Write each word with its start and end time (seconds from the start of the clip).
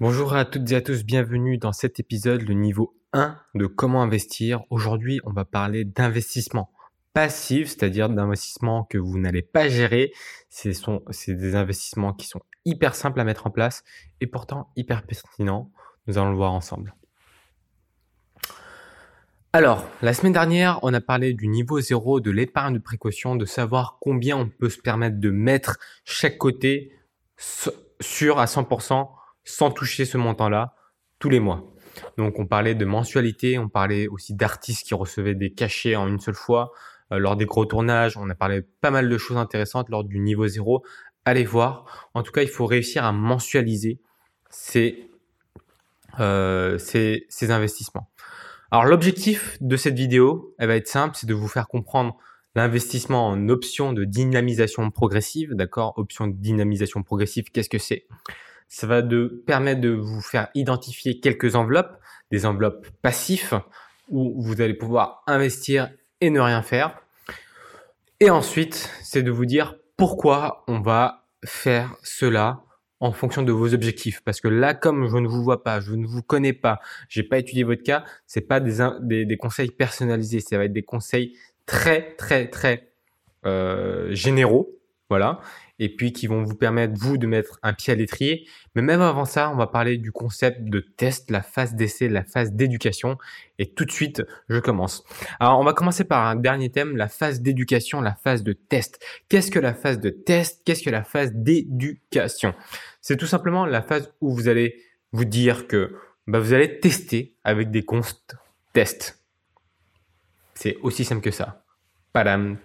Bonjour 0.00 0.32
à 0.32 0.46
toutes 0.46 0.72
et 0.72 0.76
à 0.76 0.80
tous, 0.80 1.04
bienvenue 1.04 1.58
dans 1.58 1.72
cet 1.72 2.00
épisode, 2.00 2.40
le 2.40 2.54
niveau 2.54 2.96
1 3.12 3.36
de 3.54 3.66
comment 3.66 4.00
investir. 4.00 4.62
Aujourd'hui, 4.70 5.20
on 5.24 5.30
va 5.30 5.44
parler 5.44 5.84
d'investissement 5.84 6.72
passif, 7.12 7.68
c'est-à-dire 7.68 8.08
d'investissement 8.08 8.84
que 8.84 8.96
vous 8.96 9.18
n'allez 9.18 9.42
pas 9.42 9.68
gérer. 9.68 10.14
Ce 10.48 10.72
sont, 10.72 11.02
c'est 11.10 11.34
des 11.34 11.54
investissements 11.54 12.14
qui 12.14 12.26
sont 12.26 12.40
hyper 12.64 12.94
simples 12.94 13.20
à 13.20 13.24
mettre 13.24 13.46
en 13.46 13.50
place 13.50 13.84
et 14.22 14.26
pourtant 14.26 14.70
hyper 14.74 15.02
pertinents. 15.02 15.70
Nous 16.06 16.16
allons 16.16 16.30
le 16.30 16.36
voir 16.36 16.52
ensemble. 16.52 16.94
Alors, 19.52 19.86
la 20.00 20.14
semaine 20.14 20.32
dernière, 20.32 20.78
on 20.82 20.94
a 20.94 21.02
parlé 21.02 21.34
du 21.34 21.46
niveau 21.46 21.78
0 21.78 22.20
de 22.20 22.30
l'épargne 22.30 22.72
de 22.72 22.78
précaution, 22.78 23.36
de 23.36 23.44
savoir 23.44 23.98
combien 24.00 24.38
on 24.38 24.48
peut 24.48 24.70
se 24.70 24.80
permettre 24.80 25.20
de 25.20 25.28
mettre 25.28 25.76
chaque 26.06 26.38
côté 26.38 26.90
sur 27.36 28.38
à 28.38 28.46
100% 28.46 29.19
sans 29.44 29.70
toucher 29.70 30.04
ce 30.04 30.18
montant-là 30.18 30.74
tous 31.18 31.28
les 31.30 31.40
mois. 31.40 31.74
Donc 32.16 32.38
on 32.38 32.46
parlait 32.46 32.74
de 32.74 32.84
mensualité, 32.84 33.58
on 33.58 33.68
parlait 33.68 34.08
aussi 34.08 34.34
d'artistes 34.34 34.86
qui 34.86 34.94
recevaient 34.94 35.34
des 35.34 35.52
cachets 35.52 35.96
en 35.96 36.08
une 36.08 36.20
seule 36.20 36.34
fois 36.34 36.72
euh, 37.12 37.18
lors 37.18 37.36
des 37.36 37.46
gros 37.46 37.66
tournages, 37.66 38.16
on 38.16 38.28
a 38.30 38.34
parlé 38.34 38.62
pas 38.80 38.90
mal 38.90 39.08
de 39.08 39.18
choses 39.18 39.36
intéressantes 39.36 39.88
lors 39.88 40.04
du 40.04 40.18
niveau 40.18 40.46
zéro. 40.46 40.84
Allez 41.24 41.44
voir. 41.44 42.10
En 42.14 42.22
tout 42.22 42.32
cas, 42.32 42.42
il 42.42 42.48
faut 42.48 42.66
réussir 42.66 43.04
à 43.04 43.12
mensualiser 43.12 44.00
ces, 44.48 45.10
euh, 46.20 46.78
ces, 46.78 47.26
ces 47.28 47.50
investissements. 47.50 48.10
Alors 48.70 48.84
l'objectif 48.84 49.58
de 49.60 49.76
cette 49.76 49.96
vidéo, 49.96 50.54
elle 50.58 50.68
va 50.68 50.76
être 50.76 50.88
simple, 50.88 51.16
c'est 51.18 51.26
de 51.26 51.34
vous 51.34 51.48
faire 51.48 51.66
comprendre 51.66 52.16
l'investissement 52.54 53.28
en 53.28 53.48
option 53.48 53.92
de 53.92 54.04
dynamisation 54.04 54.90
progressive, 54.90 55.54
d'accord? 55.54 55.94
Option 55.96 56.28
de 56.28 56.34
dynamisation 56.34 57.02
progressive, 57.02 57.50
qu'est-ce 57.52 57.68
que 57.68 57.78
c'est? 57.78 58.06
Ça 58.70 58.86
va 58.86 59.02
de 59.02 59.42
permettre 59.46 59.80
de 59.80 59.90
vous 59.90 60.22
faire 60.22 60.48
identifier 60.54 61.18
quelques 61.18 61.56
enveloppes, 61.56 61.98
des 62.30 62.46
enveloppes 62.46 62.86
passifs 63.02 63.52
où 64.08 64.40
vous 64.40 64.60
allez 64.60 64.74
pouvoir 64.74 65.22
investir 65.26 65.90
et 66.20 66.30
ne 66.30 66.40
rien 66.40 66.62
faire. 66.62 67.02
Et 68.20 68.30
ensuite, 68.30 68.88
c'est 69.02 69.22
de 69.22 69.30
vous 69.30 69.44
dire 69.44 69.74
pourquoi 69.96 70.64
on 70.68 70.80
va 70.80 71.26
faire 71.44 71.96
cela 72.04 72.62
en 73.00 73.12
fonction 73.12 73.42
de 73.42 73.50
vos 73.50 73.74
objectifs. 73.74 74.20
Parce 74.24 74.40
que 74.40 74.46
là, 74.48 74.74
comme 74.74 75.08
je 75.08 75.16
ne 75.16 75.26
vous 75.26 75.42
vois 75.42 75.64
pas, 75.64 75.80
je 75.80 75.92
ne 75.92 76.06
vous 76.06 76.22
connais 76.22 76.52
pas, 76.52 76.80
j'ai 77.08 77.24
pas 77.24 77.38
étudié 77.38 77.64
votre 77.64 77.82
cas, 77.82 78.04
c'est 78.26 78.42
pas 78.42 78.60
des, 78.60 78.86
des, 79.00 79.24
des, 79.24 79.36
conseils 79.36 79.70
personnalisés, 79.70 80.40
ça 80.40 80.58
va 80.58 80.66
être 80.66 80.72
des 80.72 80.82
conseils 80.82 81.36
très, 81.66 82.14
très, 82.16 82.48
très 82.48 82.92
euh, 83.46 84.14
généraux, 84.14 84.78
voilà 85.08 85.40
et 85.80 85.88
puis 85.88 86.12
qui 86.12 86.26
vont 86.26 86.44
vous 86.44 86.54
permettre, 86.54 86.92
vous, 86.96 87.16
de 87.16 87.26
mettre 87.26 87.58
un 87.62 87.72
pied 87.72 87.92
à 87.92 87.96
l'étrier. 87.96 88.46
Mais 88.76 88.82
même 88.82 89.00
avant 89.00 89.24
ça, 89.24 89.50
on 89.50 89.56
va 89.56 89.66
parler 89.66 89.96
du 89.96 90.12
concept 90.12 90.64
de 90.64 90.80
test, 90.80 91.30
la 91.30 91.42
phase 91.42 91.74
d'essai, 91.74 92.08
la 92.08 92.22
phase 92.22 92.52
d'éducation. 92.52 93.16
Et 93.58 93.72
tout 93.72 93.86
de 93.86 93.90
suite, 93.90 94.22
je 94.50 94.58
commence. 94.58 95.02
Alors, 95.40 95.58
on 95.58 95.64
va 95.64 95.72
commencer 95.72 96.04
par 96.04 96.26
un 96.26 96.36
dernier 96.36 96.70
thème, 96.70 96.98
la 96.98 97.08
phase 97.08 97.40
d'éducation, 97.40 98.02
la 98.02 98.14
phase 98.14 98.42
de 98.42 98.52
test. 98.52 99.02
Qu'est-ce 99.30 99.50
que 99.50 99.58
la 99.58 99.72
phase 99.72 99.98
de 99.98 100.10
test? 100.10 100.60
Qu'est-ce 100.66 100.82
que 100.82 100.90
la 100.90 101.02
phase 101.02 101.32
d'éducation? 101.32 102.54
C'est 103.00 103.16
tout 103.16 103.26
simplement 103.26 103.64
la 103.64 103.80
phase 103.80 104.12
où 104.20 104.34
vous 104.34 104.48
allez 104.48 104.82
vous 105.12 105.24
dire 105.24 105.66
que 105.66 105.96
bah, 106.26 106.38
vous 106.38 106.52
allez 106.52 106.78
tester 106.78 107.34
avec 107.42 107.70
des 107.70 107.82
comptes 107.82 108.36
test. 108.74 109.18
C'est 110.54 110.76
aussi 110.82 111.06
simple 111.06 111.22
que 111.22 111.30
ça. 111.30 111.64
Padam. 112.12 112.58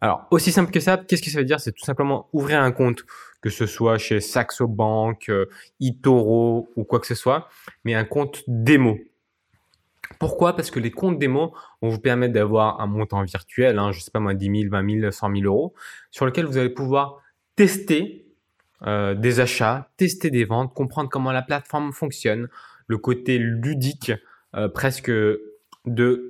Alors, 0.00 0.26
aussi 0.30 0.52
simple 0.52 0.70
que 0.70 0.80
ça, 0.80 0.96
qu'est-ce 0.96 1.22
que 1.22 1.30
ça 1.30 1.38
veut 1.38 1.44
dire? 1.44 1.60
C'est 1.60 1.72
tout 1.72 1.84
simplement 1.84 2.28
ouvrir 2.32 2.60
un 2.60 2.72
compte, 2.72 3.04
que 3.40 3.50
ce 3.50 3.66
soit 3.66 3.98
chez 3.98 4.20
Saxo 4.20 4.66
Bank, 4.66 5.28
euh, 5.28 5.46
eToro 5.80 6.68
ou 6.76 6.84
quoi 6.84 7.00
que 7.00 7.06
ce 7.06 7.14
soit, 7.14 7.48
mais 7.84 7.94
un 7.94 8.04
compte 8.04 8.42
démo. 8.46 8.98
Pourquoi? 10.18 10.54
Parce 10.54 10.70
que 10.70 10.78
les 10.78 10.90
comptes 10.90 11.18
démo 11.18 11.54
vont 11.82 11.88
vous 11.88 11.98
permettre 11.98 12.32
d'avoir 12.32 12.80
un 12.80 12.86
montant 12.86 13.22
virtuel, 13.24 13.78
hein, 13.78 13.92
je 13.92 14.00
sais 14.00 14.10
pas 14.10 14.20
moi, 14.20 14.34
10 14.34 14.62
000, 14.62 14.70
20 14.70 15.00
000, 15.00 15.10
100 15.10 15.30
000 15.34 15.44
euros, 15.44 15.74
sur 16.10 16.26
lequel 16.26 16.46
vous 16.46 16.58
allez 16.58 16.70
pouvoir 16.70 17.18
tester 17.56 18.26
euh, 18.86 19.14
des 19.14 19.40
achats, 19.40 19.90
tester 19.96 20.30
des 20.30 20.44
ventes, 20.44 20.74
comprendre 20.74 21.08
comment 21.08 21.32
la 21.32 21.42
plateforme 21.42 21.92
fonctionne, 21.92 22.48
le 22.86 22.98
côté 22.98 23.38
ludique 23.38 24.12
euh, 24.54 24.68
presque 24.68 25.10
de 25.10 26.28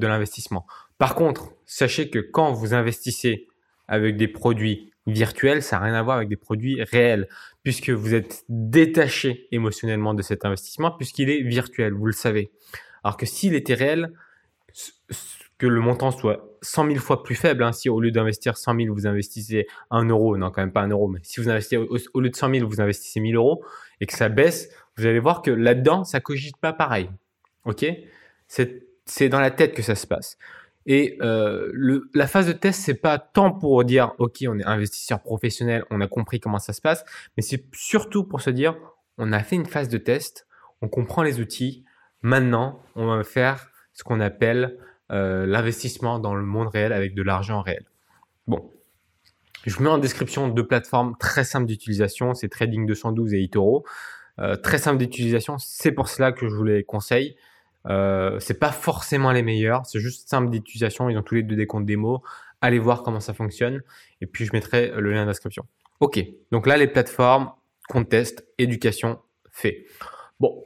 l'investissement. 0.00 0.66
Par 0.98 1.14
contre, 1.14 1.52
sachez 1.68 2.10
que 2.10 2.18
quand 2.18 2.52
vous 2.52 2.74
investissez 2.74 3.46
avec 3.86 4.16
des 4.16 4.26
produits 4.26 4.90
virtuels, 5.06 5.62
ça 5.62 5.78
n'a 5.78 5.84
rien 5.84 5.94
à 5.94 6.02
voir 6.02 6.16
avec 6.16 6.28
des 6.28 6.36
produits 6.36 6.82
réels, 6.82 7.28
puisque 7.62 7.90
vous 7.90 8.14
êtes 8.14 8.44
détaché 8.48 9.46
émotionnellement 9.52 10.14
de 10.14 10.22
cet 10.22 10.44
investissement, 10.44 10.90
puisqu'il 10.90 11.30
est 11.30 11.42
virtuel, 11.42 11.92
vous 11.92 12.06
le 12.06 12.12
savez. 12.12 12.50
Alors 13.04 13.16
que 13.16 13.26
s'il 13.26 13.54
était 13.54 13.74
réel, 13.74 14.12
que 15.58 15.66
le 15.66 15.80
montant 15.80 16.10
soit 16.10 16.56
100 16.62 16.86
000 16.86 16.98
fois 16.98 17.22
plus 17.22 17.34
faible, 17.34 17.62
hein, 17.62 17.72
si 17.72 17.88
au 17.88 18.00
lieu 18.00 18.10
d'investir 18.10 18.56
100 18.56 18.76
000, 18.80 18.94
vous 18.94 19.06
investissez 19.06 19.66
1 19.90 20.04
euro, 20.06 20.36
non 20.36 20.50
quand 20.50 20.62
même 20.62 20.72
pas 20.72 20.82
1 20.82 20.88
euro, 20.88 21.08
mais 21.08 21.20
si 21.22 21.40
vous 21.40 21.48
investissez 21.48 21.76
au, 21.76 22.20
lieu 22.20 22.30
de 22.30 22.36
100 22.36 22.54
000, 22.54 22.68
vous 22.68 22.80
investissez 22.80 23.20
1000 23.20 23.36
euros 23.36 23.64
et 24.00 24.06
que 24.06 24.14
ça 24.14 24.28
baisse, 24.28 24.70
vous 24.96 25.06
allez 25.06 25.20
voir 25.20 25.42
que 25.42 25.50
là-dedans, 25.50 26.04
ça 26.04 26.20
cogite 26.20 26.56
pas 26.56 26.72
pareil. 26.72 27.10
Ok? 27.64 27.86
C'est 28.46 29.28
dans 29.28 29.40
la 29.40 29.50
tête 29.50 29.74
que 29.74 29.82
ça 29.82 29.94
se 29.94 30.06
passe. 30.06 30.38
Et 30.90 31.18
euh, 31.20 31.70
la 32.14 32.26
phase 32.26 32.46
de 32.46 32.52
test, 32.52 32.80
c'est 32.80 32.94
pas 32.94 33.18
tant 33.18 33.52
pour 33.52 33.84
dire, 33.84 34.14
ok, 34.16 34.38
on 34.48 34.58
est 34.58 34.64
investisseur 34.64 35.20
professionnel, 35.20 35.84
on 35.90 36.00
a 36.00 36.06
compris 36.06 36.40
comment 36.40 36.58
ça 36.58 36.72
se 36.72 36.80
passe, 36.80 37.04
mais 37.36 37.42
c'est 37.42 37.62
surtout 37.74 38.24
pour 38.24 38.40
se 38.40 38.48
dire, 38.48 38.74
on 39.18 39.30
a 39.34 39.40
fait 39.40 39.56
une 39.56 39.66
phase 39.66 39.90
de 39.90 39.98
test, 39.98 40.46
on 40.80 40.88
comprend 40.88 41.22
les 41.22 41.40
outils, 41.40 41.84
maintenant, 42.22 42.80
on 42.94 43.06
va 43.06 43.22
faire 43.22 43.70
ce 43.92 44.02
qu'on 44.02 44.18
appelle 44.20 44.78
euh, 45.12 45.44
l'investissement 45.44 46.18
dans 46.18 46.34
le 46.34 46.46
monde 46.46 46.68
réel 46.68 46.94
avec 46.94 47.14
de 47.14 47.22
l'argent 47.22 47.60
réel. 47.60 47.84
Bon, 48.46 48.72
je 49.66 49.76
vous 49.76 49.82
mets 49.82 49.90
en 49.90 49.98
description 49.98 50.48
deux 50.48 50.66
plateformes 50.66 51.16
très 51.20 51.44
simples 51.44 51.66
d'utilisation, 51.66 52.32
c'est 52.32 52.48
Trading 52.48 52.86
212 52.86 53.34
et 53.34 53.44
eToro. 53.44 53.84
Euh, 54.38 54.56
très 54.56 54.78
simple 54.78 54.96
d'utilisation, 54.96 55.58
c'est 55.58 55.92
pour 55.92 56.08
cela 56.08 56.32
que 56.32 56.48
je 56.48 56.54
vous 56.54 56.64
les 56.64 56.82
conseille. 56.82 57.36
Euh, 57.88 58.38
c'est 58.38 58.58
pas 58.58 58.72
forcément 58.72 59.32
les 59.32 59.42
meilleurs, 59.42 59.86
c'est 59.86 60.00
juste 60.00 60.28
simple 60.28 60.50
d'utilisation. 60.50 61.08
Ils 61.08 61.16
ont 61.16 61.22
tous 61.22 61.36
les 61.36 61.42
deux 61.42 61.56
des 61.56 61.66
comptes 61.66 61.86
démo. 61.86 62.22
Allez 62.60 62.78
voir 62.78 63.02
comment 63.02 63.20
ça 63.20 63.34
fonctionne. 63.34 63.82
Et 64.20 64.26
puis 64.26 64.44
je 64.44 64.52
mettrai 64.52 64.92
le 64.96 65.12
lien 65.12 65.26
description. 65.26 65.64
Ok, 66.00 66.20
donc 66.52 66.66
là 66.66 66.76
les 66.76 66.86
plateformes, 66.86 67.50
compte 67.88 68.08
test, 68.08 68.46
éducation, 68.58 69.18
fait. 69.50 69.86
Bon, 70.38 70.64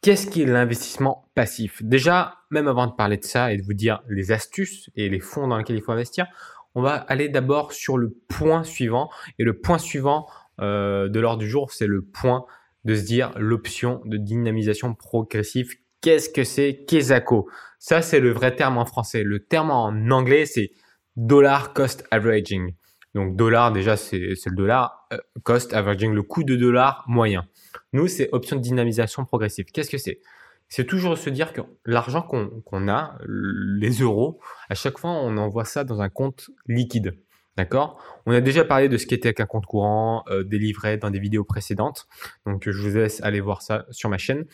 qu'est-ce 0.00 0.26
qui 0.26 0.42
est 0.42 0.46
l'investissement 0.46 1.28
passif? 1.34 1.82
Déjà, 1.82 2.38
même 2.50 2.68
avant 2.68 2.86
de 2.86 2.92
parler 2.92 3.16
de 3.16 3.24
ça 3.24 3.52
et 3.52 3.56
de 3.56 3.62
vous 3.62 3.74
dire 3.74 4.02
les 4.08 4.32
astuces 4.32 4.90
et 4.96 5.08
les 5.08 5.20
fonds 5.20 5.48
dans 5.48 5.58
lesquels 5.58 5.76
il 5.76 5.82
faut 5.82 5.92
investir, 5.92 6.26
on 6.74 6.82
va 6.82 6.94
aller 6.94 7.28
d'abord 7.28 7.72
sur 7.72 7.96
le 7.96 8.10
point 8.28 8.64
suivant. 8.64 9.10
Et 9.38 9.44
le 9.44 9.58
point 9.58 9.78
suivant 9.78 10.26
euh, 10.60 11.08
de 11.08 11.20
l'ordre 11.20 11.38
du 11.38 11.48
jour, 11.48 11.72
c'est 11.72 11.86
le 11.86 12.02
point 12.02 12.44
de 12.84 12.94
se 12.94 13.02
dire 13.02 13.32
l'option 13.36 14.00
de 14.04 14.16
dynamisation 14.16 14.94
progressive 14.94 15.74
Qu'est-ce 16.06 16.30
que 16.30 16.44
c'est 16.44 16.84
Kesako 16.86 17.48
Ça, 17.80 18.00
c'est 18.00 18.20
le 18.20 18.30
vrai 18.30 18.54
terme 18.54 18.78
en 18.78 18.84
français. 18.84 19.24
Le 19.24 19.40
terme 19.40 19.72
en 19.72 19.88
anglais, 20.12 20.46
c'est 20.46 20.70
dollar 21.16 21.72
cost 21.72 22.06
averaging. 22.12 22.76
Donc 23.16 23.34
dollar, 23.34 23.72
déjà, 23.72 23.96
c'est 23.96 24.18
le 24.20 24.54
dollar. 24.54 25.08
Euh, 25.12 25.18
cost 25.42 25.74
averaging, 25.74 26.12
le 26.12 26.22
coût 26.22 26.44
de 26.44 26.54
dollar 26.54 27.02
moyen. 27.08 27.48
Nous, 27.92 28.06
c'est 28.06 28.28
option 28.30 28.54
de 28.54 28.60
dynamisation 28.60 29.24
progressive. 29.24 29.64
Qu'est-ce 29.64 29.90
que 29.90 29.98
c'est? 29.98 30.20
C'est 30.68 30.84
toujours 30.84 31.18
se 31.18 31.28
dire 31.28 31.52
que 31.52 31.62
l'argent 31.84 32.22
qu'on 32.22 32.88
a, 32.88 33.18
les 33.26 33.90
euros, 33.98 34.38
à 34.70 34.76
chaque 34.76 34.98
fois, 34.98 35.10
on 35.10 35.36
envoie 35.36 35.64
ça 35.64 35.82
dans 35.82 36.02
un 36.02 36.08
compte 36.08 36.50
liquide. 36.68 37.18
D'accord? 37.56 38.00
On 38.26 38.32
a 38.32 38.40
déjà 38.40 38.64
parlé 38.64 38.88
de 38.88 38.98
ce 38.98 39.06
qu'était 39.06 39.40
un 39.40 39.46
compte 39.46 39.64
courant, 39.64 40.22
euh, 40.28 40.44
des 40.44 40.58
livrets 40.58 40.98
dans 40.98 41.10
des 41.10 41.18
vidéos 41.18 41.42
précédentes. 41.42 42.06
Donc, 42.44 42.68
je 42.70 42.88
vous 42.88 42.94
laisse 42.94 43.22
aller 43.22 43.40
voir 43.40 43.62
ça 43.62 43.86
sur 43.90 44.10
ma 44.10 44.18
chaîne. 44.18 44.44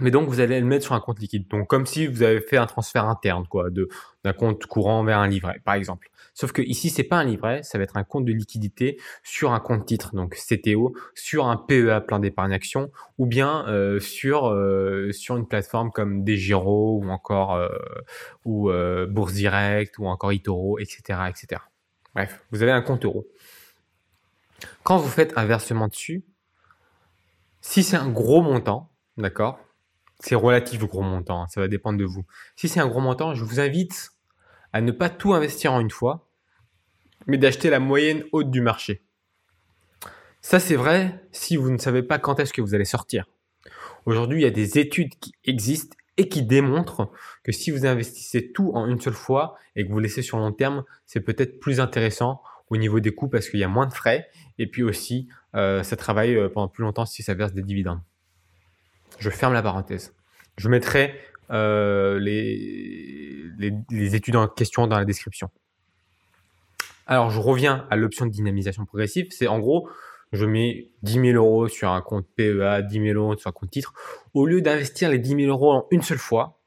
Mais 0.00 0.10
donc, 0.10 0.28
vous 0.28 0.40
allez 0.40 0.58
le 0.58 0.66
mettre 0.66 0.84
sur 0.84 0.94
un 0.94 1.00
compte 1.00 1.20
liquide. 1.20 1.46
Donc, 1.48 1.68
comme 1.68 1.86
si 1.86 2.06
vous 2.06 2.22
avez 2.22 2.40
fait 2.40 2.56
un 2.56 2.66
transfert 2.66 3.04
interne, 3.04 3.46
quoi, 3.46 3.68
d'un 3.70 4.32
compte 4.32 4.66
courant 4.66 5.04
vers 5.04 5.18
un 5.18 5.28
livret, 5.28 5.60
par 5.64 5.74
exemple. 5.74 6.10
Sauf 6.36 6.50
que 6.50 6.62
ici, 6.62 6.90
c'est 6.90 7.04
pas 7.04 7.18
un 7.18 7.24
livret, 7.24 7.62
ça 7.62 7.78
va 7.78 7.84
être 7.84 7.96
un 7.96 8.02
compte 8.02 8.24
de 8.24 8.32
liquidité 8.32 9.00
sur 9.22 9.52
un 9.52 9.60
compte 9.60 9.86
titre, 9.86 10.16
donc 10.16 10.34
CTO, 10.34 10.92
sur 11.14 11.46
un 11.46 11.56
PEA, 11.56 12.00
plan 12.00 12.18
d'épargne 12.18 12.52
action, 12.52 12.90
ou 13.18 13.26
bien 13.26 13.64
euh, 13.68 14.00
sur 14.00 14.48
euh, 14.48 15.12
sur 15.12 15.36
une 15.36 15.46
plateforme 15.46 15.92
comme 15.92 16.24
Desgiro 16.24 16.98
ou 17.00 17.08
encore 17.08 17.54
euh, 17.54 17.68
ou 18.44 18.68
Bourse 19.08 19.34
Direct 19.34 19.96
ou 19.98 20.06
encore 20.06 20.32
Itoro, 20.32 20.80
etc., 20.80 21.20
etc. 21.28 21.62
Bref, 22.14 22.44
vous 22.50 22.62
avez 22.62 22.72
un 22.72 22.82
compte 22.82 23.04
euro. 23.04 23.28
Quand 24.82 24.98
vous 24.98 25.08
faites 25.08 25.32
un 25.36 25.44
versement 25.44 25.86
dessus, 25.86 26.24
si 27.60 27.84
c'est 27.84 27.96
un 27.96 28.10
gros 28.10 28.42
montant, 28.42 28.90
d'accord, 29.16 29.60
c'est 30.20 30.34
relatif 30.34 30.82
au 30.82 30.86
gros 30.86 31.02
montant, 31.02 31.42
hein, 31.42 31.46
ça 31.48 31.60
va 31.60 31.68
dépendre 31.68 31.98
de 31.98 32.04
vous. 32.04 32.24
Si 32.56 32.68
c'est 32.68 32.80
un 32.80 32.88
gros 32.88 33.00
montant, 33.00 33.34
je 33.34 33.44
vous 33.44 33.60
invite 33.60 34.10
à 34.72 34.80
ne 34.80 34.92
pas 34.92 35.10
tout 35.10 35.34
investir 35.34 35.72
en 35.72 35.80
une 35.80 35.90
fois, 35.90 36.28
mais 37.26 37.38
d'acheter 37.38 37.70
la 37.70 37.80
moyenne 37.80 38.24
haute 38.32 38.50
du 38.50 38.60
marché. 38.60 39.02
Ça, 40.40 40.60
c'est 40.60 40.76
vrai 40.76 41.22
si 41.32 41.56
vous 41.56 41.70
ne 41.70 41.78
savez 41.78 42.02
pas 42.02 42.18
quand 42.18 42.38
est-ce 42.38 42.52
que 42.52 42.60
vous 42.60 42.74
allez 42.74 42.84
sortir. 42.84 43.26
Aujourd'hui, 44.04 44.40
il 44.40 44.42
y 44.42 44.46
a 44.46 44.50
des 44.50 44.78
études 44.78 45.14
qui 45.18 45.32
existent 45.44 45.96
et 46.16 46.28
qui 46.28 46.42
démontrent 46.42 47.10
que 47.42 47.52
si 47.52 47.70
vous 47.70 47.86
investissez 47.86 48.52
tout 48.52 48.70
en 48.74 48.86
une 48.86 49.00
seule 49.00 49.14
fois 49.14 49.56
et 49.74 49.86
que 49.86 49.90
vous 49.90 49.98
laissez 49.98 50.22
sur 50.22 50.38
long 50.38 50.52
terme, 50.52 50.84
c'est 51.06 51.20
peut-être 51.20 51.60
plus 51.60 51.80
intéressant 51.80 52.42
au 52.68 52.76
niveau 52.76 53.00
des 53.00 53.14
coûts 53.14 53.28
parce 53.28 53.48
qu'il 53.48 53.60
y 53.60 53.64
a 53.64 53.68
moins 53.68 53.86
de 53.86 53.94
frais 53.94 54.28
et 54.58 54.66
puis 54.66 54.82
aussi 54.82 55.28
euh, 55.54 55.82
ça 55.82 55.96
travaille 55.96 56.36
euh, 56.36 56.48
pendant 56.48 56.68
plus 56.68 56.82
longtemps 56.82 57.06
si 57.06 57.22
ça 57.22 57.34
verse 57.34 57.52
des 57.52 57.62
dividendes. 57.62 58.00
Je 59.18 59.30
ferme 59.30 59.52
la 59.52 59.62
parenthèse. 59.62 60.14
Je 60.56 60.68
mettrai 60.68 61.14
euh, 61.50 62.18
les, 62.18 63.44
les, 63.58 63.72
les 63.90 64.14
études 64.14 64.36
en 64.36 64.48
question 64.48 64.86
dans 64.86 64.98
la 64.98 65.04
description. 65.04 65.50
Alors 67.06 67.30
je 67.30 67.40
reviens 67.40 67.86
à 67.90 67.96
l'option 67.96 68.26
de 68.26 68.30
dynamisation 68.30 68.84
progressive. 68.86 69.26
C'est 69.30 69.46
en 69.46 69.58
gros, 69.58 69.88
je 70.32 70.46
mets 70.46 70.90
10 71.02 71.12
000 71.12 71.24
euros 71.34 71.68
sur 71.68 71.90
un 71.90 72.00
compte 72.00 72.26
PEA, 72.36 72.82
10 72.82 72.94
000 72.94 73.18
euros 73.18 73.36
sur 73.36 73.48
un 73.48 73.52
compte 73.52 73.70
titre, 73.70 73.92
au 74.32 74.46
lieu 74.46 74.60
d'investir 74.60 75.10
les 75.10 75.18
10 75.18 75.36
000 75.36 75.42
euros 75.48 75.72
en 75.72 75.86
une 75.90 76.02
seule 76.02 76.18
fois, 76.18 76.60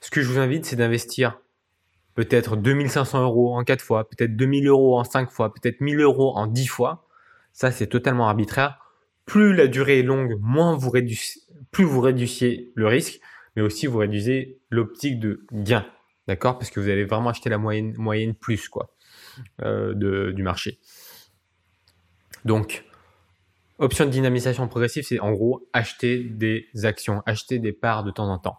ce 0.00 0.10
que 0.10 0.22
je 0.22 0.28
vous 0.28 0.38
invite, 0.38 0.64
c'est 0.64 0.76
d'investir 0.76 1.40
peut-être 2.14 2.56
2500 2.56 3.22
euros 3.22 3.56
en 3.56 3.64
4 3.64 3.80
fois, 3.80 4.08
peut-être 4.08 4.36
2000 4.36 4.68
euros 4.68 4.98
en 4.98 5.04
5 5.04 5.30
fois, 5.30 5.52
peut-être 5.52 5.80
1000 5.80 6.00
euros 6.00 6.36
en 6.36 6.46
10 6.46 6.66
fois. 6.66 7.06
Ça, 7.52 7.70
c'est 7.70 7.88
totalement 7.88 8.28
arbitraire. 8.28 8.87
Plus 9.28 9.54
la 9.54 9.66
durée 9.66 9.98
est 9.98 10.02
longue, 10.02 10.38
moins 10.40 10.74
vous 10.74 10.88
réduisez, 10.88 11.40
plus 11.70 11.84
vous 11.84 12.00
réduisez 12.00 12.72
le 12.74 12.86
risque, 12.86 13.20
mais 13.54 13.62
aussi 13.62 13.86
vous 13.86 13.98
réduisez 13.98 14.58
l'optique 14.70 15.20
de 15.20 15.44
gain. 15.52 15.84
D'accord? 16.26 16.58
Parce 16.58 16.70
que 16.70 16.80
vous 16.80 16.88
allez 16.88 17.04
vraiment 17.04 17.28
acheter 17.28 17.50
la 17.50 17.58
moyenne, 17.58 17.94
moyenne 17.98 18.34
plus, 18.34 18.70
quoi, 18.70 18.94
euh, 19.62 20.32
du 20.32 20.42
marché. 20.42 20.78
Donc, 22.46 22.84
option 23.78 24.06
de 24.06 24.10
dynamisation 24.10 24.66
progressive, 24.66 25.04
c'est 25.04 25.20
en 25.20 25.32
gros 25.32 25.68
acheter 25.74 26.24
des 26.24 26.66
actions, 26.84 27.22
acheter 27.26 27.58
des 27.58 27.72
parts 27.72 28.04
de 28.04 28.10
temps 28.10 28.30
en 28.30 28.38
temps. 28.38 28.58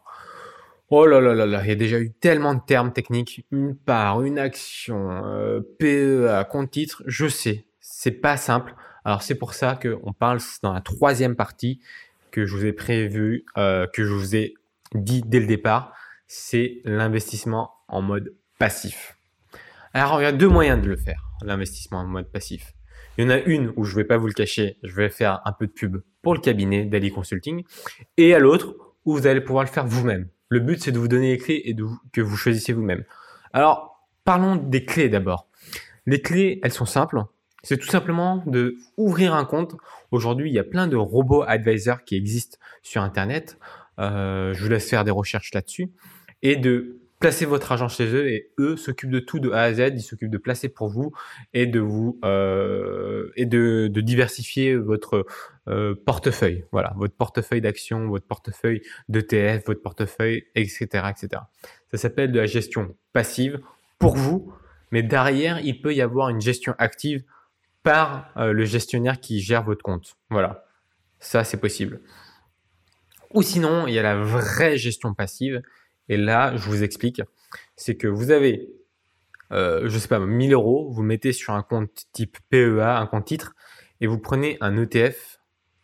Oh 0.92 1.08
là 1.08 1.20
là 1.20 1.34
là 1.34 1.48
là, 1.48 1.64
il 1.64 1.70
y 1.70 1.72
a 1.72 1.76
déjà 1.76 2.00
eu 2.00 2.12
tellement 2.12 2.54
de 2.54 2.62
termes 2.66 2.94
techniques. 2.94 3.44
Une 3.52 3.76
part, 3.76 4.22
une 4.22 4.38
action, 4.38 5.26
euh, 5.26 5.62
PEA, 5.80 6.44
compte 6.46 6.70
titre, 6.70 7.02
je 7.08 7.28
sais, 7.28 7.66
c'est 7.80 8.12
pas 8.12 8.38
simple. 8.38 8.76
Alors 9.10 9.24
c'est 9.24 9.34
pour 9.34 9.56
ça 9.56 9.76
qu'on 9.76 10.14
parle 10.14 10.38
dans 10.62 10.72
la 10.72 10.82
troisième 10.82 11.36
partie 11.36 11.82
que 12.30 12.46
je 12.46 12.56
vous 12.56 12.66
ai 12.66 12.74
prévu, 12.74 13.44
euh, 13.58 13.88
que 13.92 14.06
je 14.06 14.14
vous 14.14 14.36
ai 14.36 14.54
dit 14.94 15.24
dès 15.26 15.40
le 15.40 15.48
départ, 15.48 15.96
c'est 16.28 16.82
l'investissement 16.86 17.72
en 17.88 18.04
mode 18.04 18.36
passif. 18.60 19.18
Alors 19.96 20.22
il 20.22 20.26
y 20.26 20.28
a 20.28 20.32
deux 20.32 20.48
moyens 20.48 20.80
de 20.80 20.88
le 20.88 20.96
faire, 20.96 21.24
l'investissement 21.42 22.02
en 22.02 22.06
mode 22.06 22.32
passif. 22.32 22.74
Il 23.18 23.24
y 23.24 23.26
en 23.26 23.32
a 23.32 23.40
une 23.40 23.74
où 23.78 23.84
je 23.84 23.96
vais 23.96 24.04
pas 24.04 24.18
vous 24.18 24.28
le 24.28 24.34
cacher, 24.34 24.78
je 24.84 24.94
vais 24.94 25.10
faire 25.10 25.42
un 25.44 25.54
peu 25.54 25.66
de 25.66 25.72
pub 25.72 26.04
pour 26.22 26.36
le 26.36 26.40
cabinet 26.40 26.86
d'Ali 26.86 27.10
Consulting, 27.10 27.64
et 28.18 28.36
à 28.36 28.40
l'autre 28.40 28.76
où 29.06 29.18
vous 29.18 29.26
allez 29.26 29.42
pouvoir 29.42 29.64
le 29.64 29.72
faire 29.72 29.88
vous-même. 29.88 30.28
Le 30.50 30.60
but 30.60 30.84
c'est 30.84 30.92
de 30.92 31.00
vous 31.00 31.08
donner 31.08 31.32
les 31.32 31.40
clés 31.40 31.64
et 31.66 31.76
que 32.14 32.22
vous 32.22 32.38
choisissiez 32.38 32.76
vous-même. 32.76 33.04
Alors 33.54 34.06
parlons 34.24 34.56
des 34.56 34.86
clés 34.86 35.10
d'abord. 35.10 35.48
Les 36.06 36.22
clés, 36.22 36.60
elles 36.62 36.72
sont 36.72 36.86
simples. 36.86 37.24
C'est 37.64 37.78
tout 37.78 37.88
simplement 37.88 38.44
de 38.46 38.78
ouvrir 38.98 39.34
un 39.34 39.46
compte. 39.46 39.76
Aujourd'hui, 40.12 40.50
il 40.50 40.54
y 40.54 40.60
a 40.60 40.64
plein 40.64 40.88
de 40.88 40.96
robots 40.96 41.44
advisors 41.44 42.04
qui 42.04 42.16
existent 42.16 42.58
sur 42.82 43.02
Internet. 43.02 43.58
Euh, 44.00 44.54
je 44.54 44.64
vous 44.64 44.70
laisse 44.70 44.90
faire 44.90 45.04
des 45.04 45.12
recherches 45.12 45.54
là-dessus 45.54 45.92
et 46.42 46.56
de 46.56 47.00
placez 47.20 47.46
votre 47.46 47.72
argent 47.74 47.90
chez 47.90 48.06
eux 48.16 48.30
et 48.30 48.52
eux 48.60 48.78
s'occupent 48.78 49.12
de 49.12 49.20
tout 49.20 49.40
de 49.40 49.52
A 49.52 49.64
à 49.64 49.74
Z. 49.74 49.92
Ils 49.96 50.02
s'occupent 50.02 50.32
de 50.32 50.38
placer 50.38 50.70
pour 50.70 50.88
vous 50.88 51.12
et 51.54 51.68
de 51.68 51.80
vous 51.80 52.18
euh, 52.24 53.30
et 53.36 53.46
de, 53.46 53.90
de, 53.92 54.02
diversifier 54.02 54.76
votre 54.76 55.26
euh, 55.68 55.96
portefeuille. 56.06 56.64
Voilà, 56.72 56.94
votre 56.96 57.16
portefeuille 57.16 57.62
d'actions, 57.62 58.08
votre 58.08 58.26
portefeuille 58.26 58.82
d'ETF, 59.10 59.66
votre 59.66 59.82
portefeuille, 59.82 60.46
etc., 60.56 60.86
etc. 61.10 61.42
Ça 61.92 61.98
s'appelle 61.98 62.32
de 62.32 62.40
la 62.40 62.46
gestion 62.46 62.96
passive 63.12 63.60
pour 64.00 64.16
vous, 64.16 64.54
mais 64.92 65.04
derrière 65.04 65.60
il 65.60 65.82
peut 65.82 65.94
y 65.94 66.02
avoir 66.02 66.30
une 66.30 66.40
gestion 66.40 66.74
active 66.78 67.24
par 67.84 68.32
euh, 68.38 68.54
le 68.54 68.66
gestionnaire 68.66 69.20
qui 69.20 69.42
gère 69.42 69.64
votre 69.64 69.84
compte. 69.84 70.16
Voilà, 70.30 70.66
ça 71.20 71.44
c'est 71.44 71.60
possible. 71.60 72.02
Ou 73.34 73.42
sinon, 73.42 73.88
il 73.88 73.94
y 73.94 74.00
a 74.00 74.04
la 74.04 74.16
vraie 74.16 74.78
gestion 74.78 75.14
passive 75.14 75.62
et 76.10 76.18
là, 76.18 76.56
je 76.56 76.68
vous 76.68 76.84
explique, 76.84 77.22
c'est 77.76 77.96
que 77.96 78.08
vous 78.08 78.32
avez, 78.32 78.68
euh, 79.52 79.88
je 79.88 79.98
sais 79.98 80.08
pas, 80.08 80.20
1000 80.20 80.54
euros, 80.54 80.90
vous 80.92 81.04
mettez 81.04 81.32
sur 81.32 81.54
un 81.54 81.62
compte 81.62 82.08
type 82.12 82.38
PEA, 82.50 82.98
un 82.98 83.06
compte 83.06 83.26
titre, 83.26 83.56
et 84.02 84.08
vous 84.08 84.18
prenez 84.18 84.58
un 84.60 84.76
ETF. 84.76 85.40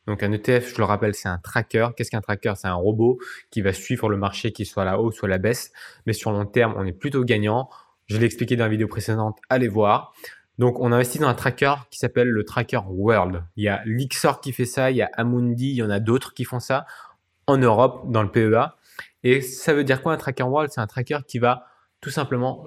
Donc 0.08 0.24
un 0.24 0.32
ETF, 0.32 0.74
je 0.74 0.78
le 0.78 0.84
rappelle, 0.84 1.14
c'est 1.16 1.30
un 1.30 1.38
tracker. 1.38 1.90
Qu'est-ce 1.96 2.12
qu'un 2.12 2.22
tracker? 2.22 2.54
C'est 2.56 2.68
un 2.68 2.76
robot 2.76 3.20
qui 3.52 3.62
va 3.62 3.72
suivre 3.72 4.10
le 4.10 4.18
marché, 4.18 4.52
qui 4.52 4.66
soit 4.66 4.84
à 4.84 4.86
la 4.86 5.00
hausse, 5.00 5.16
soit 5.16 5.28
à 5.28 5.30
la 5.30 5.38
baisse. 5.38 5.72
Mais 6.06 6.14
sur 6.14 6.32
long 6.32 6.46
terme, 6.46 6.74
on 6.78 6.86
est 6.86 6.92
plutôt 6.92 7.24
gagnant. 7.24 7.70
Je 8.08 8.18
l'ai 8.18 8.26
expliqué 8.26 8.56
dans 8.56 8.66
la 8.66 8.70
vidéo 8.70 8.88
précédente, 8.88 9.40
allez 9.50 9.68
voir. 9.68 10.14
Donc, 10.58 10.80
on 10.80 10.92
investit 10.92 11.20
dans 11.20 11.28
un 11.28 11.34
tracker 11.34 11.76
qui 11.90 12.00
s'appelle 12.00 12.30
le 12.30 12.46
Tracker 12.46 12.82
World. 12.88 13.44
Il 13.58 13.64
y 13.64 13.68
a 13.68 13.82
Lixor 13.86 14.40
qui 14.40 14.54
fait 14.54 14.66
ça, 14.66 14.92
il 14.92 14.98
y 14.98 15.02
a 15.02 15.10
Amundi, 15.14 15.72
il 15.72 15.76
y 15.76 15.84
en 15.84 15.90
a 15.90 16.00
d'autres 16.00 16.34
qui 16.34 16.46
font 16.46 16.60
ça 16.60 16.86
en 17.48 17.58
Europe 17.58 18.06
dans 18.10 18.24
le 18.24 18.32
PEA. 18.32 18.76
Et 19.24 19.42
ça 19.42 19.74
veut 19.74 19.84
dire 19.84 20.02
quoi 20.02 20.14
un 20.14 20.18
tracker 20.18 20.44
wall 20.44 20.70
C'est 20.70 20.82
un 20.82 20.88
tracker 20.88 21.20
qui 21.28 21.40
va 21.40 21.66
tout 22.00 22.10
simplement 22.10 22.66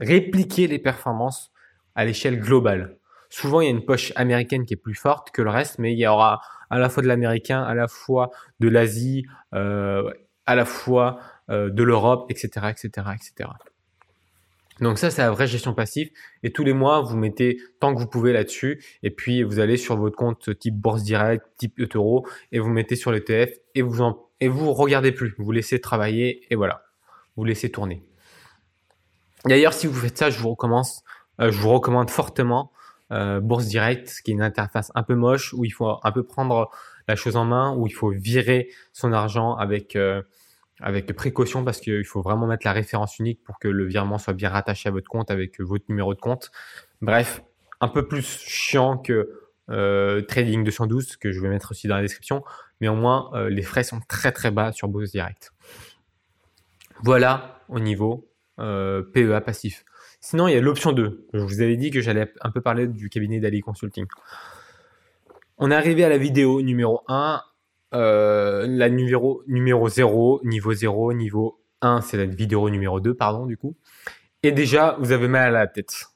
répliquer 0.00 0.66
les 0.66 0.78
performances 0.78 1.50
à 1.94 2.04
l'échelle 2.04 2.38
globale. 2.38 2.98
Souvent, 3.30 3.60
il 3.60 3.64
y 3.64 3.68
a 3.68 3.70
une 3.70 3.84
poche 3.84 4.12
américaine 4.16 4.64
qui 4.64 4.74
est 4.74 4.78
plus 4.78 4.94
forte 4.94 5.30
que 5.30 5.42
le 5.42 5.50
reste, 5.50 5.78
mais 5.78 5.92
il 5.92 5.98
y 5.98 6.06
aura 6.06 6.40
à 6.70 6.78
la 6.78 6.88
fois 6.88 7.02
de 7.02 7.08
l'américain, 7.08 7.62
à 7.62 7.74
la 7.74 7.88
fois 7.88 8.30
de 8.60 8.68
l'Asie, 8.68 9.26
euh, 9.54 10.10
à 10.46 10.54
la 10.54 10.64
fois 10.64 11.20
euh, 11.50 11.70
de 11.70 11.82
l'Europe, 11.82 12.30
etc., 12.30 12.68
etc., 12.70 13.08
etc. 13.14 13.50
Donc 14.80 14.98
ça, 14.98 15.10
c'est 15.10 15.22
la 15.22 15.30
vraie 15.30 15.46
gestion 15.46 15.74
passive. 15.74 16.10
Et 16.42 16.52
tous 16.52 16.62
les 16.64 16.72
mois, 16.72 17.00
vous 17.00 17.16
mettez 17.16 17.60
tant 17.80 17.94
que 17.94 17.98
vous 17.98 18.06
pouvez 18.06 18.32
là-dessus. 18.32 18.84
Et 19.02 19.10
puis, 19.10 19.42
vous 19.42 19.58
allez 19.58 19.76
sur 19.76 19.96
votre 19.96 20.16
compte 20.16 20.56
type 20.58 20.76
Bourse 20.76 21.02
Direct, 21.02 21.44
type 21.56 21.78
eToro, 21.80 22.26
et 22.52 22.58
vous 22.60 22.68
mettez 22.68 22.94
sur 22.94 23.10
l'ETF 23.10 23.50
et 23.74 23.82
vous 23.82 24.02
en 24.02 24.28
et 24.40 24.48
vous 24.48 24.72
regardez 24.72 25.12
plus, 25.12 25.34
vous 25.38 25.50
laissez 25.52 25.80
travailler 25.80 26.46
et 26.50 26.54
voilà, 26.54 26.84
vous 27.36 27.44
laissez 27.44 27.70
tourner. 27.70 28.02
D'ailleurs, 29.44 29.72
si 29.72 29.86
vous 29.86 29.94
faites 29.94 30.18
ça, 30.18 30.30
je 30.30 30.38
vous 30.38 30.50
recommande, 30.50 30.84
euh, 31.40 31.50
je 31.50 31.58
vous 31.58 31.70
recommande 31.70 32.10
fortement 32.10 32.72
euh, 33.12 33.40
Bourse 33.40 33.66
Direct, 33.66 34.20
qui 34.24 34.30
est 34.30 34.34
une 34.34 34.42
interface 34.42 34.92
un 34.94 35.02
peu 35.02 35.14
moche 35.14 35.52
où 35.54 35.64
il 35.64 35.70
faut 35.70 35.96
un 36.02 36.12
peu 36.12 36.22
prendre 36.22 36.70
la 37.08 37.16
chose 37.16 37.36
en 37.36 37.44
main, 37.44 37.74
où 37.74 37.86
il 37.86 37.92
faut 37.92 38.10
virer 38.10 38.68
son 38.92 39.12
argent 39.12 39.54
avec 39.54 39.96
euh, 39.96 40.22
avec 40.80 41.12
précaution 41.14 41.64
parce 41.64 41.80
qu'il 41.80 42.04
faut 42.04 42.22
vraiment 42.22 42.46
mettre 42.46 42.66
la 42.66 42.72
référence 42.72 43.18
unique 43.18 43.42
pour 43.42 43.58
que 43.58 43.68
le 43.68 43.84
virement 43.84 44.18
soit 44.18 44.34
bien 44.34 44.50
rattaché 44.50 44.88
à 44.88 44.92
votre 44.92 45.08
compte 45.08 45.30
avec 45.30 45.60
votre 45.60 45.84
numéro 45.88 46.14
de 46.14 46.20
compte. 46.20 46.50
Bref, 47.00 47.42
un 47.80 47.88
peu 47.88 48.06
plus 48.06 48.26
chiant 48.26 48.98
que 48.98 49.48
euh, 49.70 50.22
Trading 50.22 50.64
212 50.64 51.16
que 51.16 51.30
je 51.30 51.40
vais 51.40 51.48
mettre 51.48 51.72
aussi 51.72 51.88
dans 51.88 51.96
la 51.96 52.02
description. 52.02 52.42
Mais 52.80 52.88
au 52.88 52.94
moins, 52.94 53.30
euh, 53.34 53.50
les 53.50 53.62
frais 53.62 53.82
sont 53.82 54.00
très 54.08 54.32
très 54.32 54.50
bas 54.50 54.72
sur 54.72 54.88
Bourse 54.88 55.10
Direct. 55.10 55.52
Voilà 57.02 57.60
au 57.68 57.80
niveau 57.80 58.28
euh, 58.58 59.02
PEA 59.02 59.40
passif. 59.40 59.84
Sinon, 60.20 60.48
il 60.48 60.54
y 60.54 60.56
a 60.56 60.60
l'option 60.60 60.92
2. 60.92 61.28
Je 61.32 61.40
vous 61.40 61.60
avais 61.60 61.76
dit 61.76 61.90
que 61.90 62.00
j'allais 62.00 62.32
un 62.40 62.50
peu 62.50 62.60
parler 62.60 62.88
du 62.88 63.08
cabinet 63.08 63.40
d'Ali 63.40 63.60
Consulting. 63.60 64.06
On 65.58 65.70
est 65.70 65.74
arrivé 65.74 66.04
à 66.04 66.08
la 66.08 66.18
vidéo 66.18 66.62
numéro 66.62 67.02
1. 67.08 67.42
Euh, 67.94 68.66
la 68.68 68.88
numéro, 68.88 69.42
numéro 69.46 69.88
0, 69.88 70.40
niveau 70.44 70.72
0, 70.72 71.12
niveau 71.14 71.60
1, 71.80 72.00
c'est 72.02 72.16
la 72.16 72.26
vidéo 72.26 72.68
numéro 72.70 73.00
2, 73.00 73.14
pardon, 73.14 73.46
du 73.46 73.56
coup. 73.56 73.76
Et 74.42 74.52
déjà, 74.52 74.96
vous 75.00 75.12
avez 75.12 75.28
mal 75.28 75.48
à 75.56 75.60
la 75.60 75.66
tête 75.66 76.08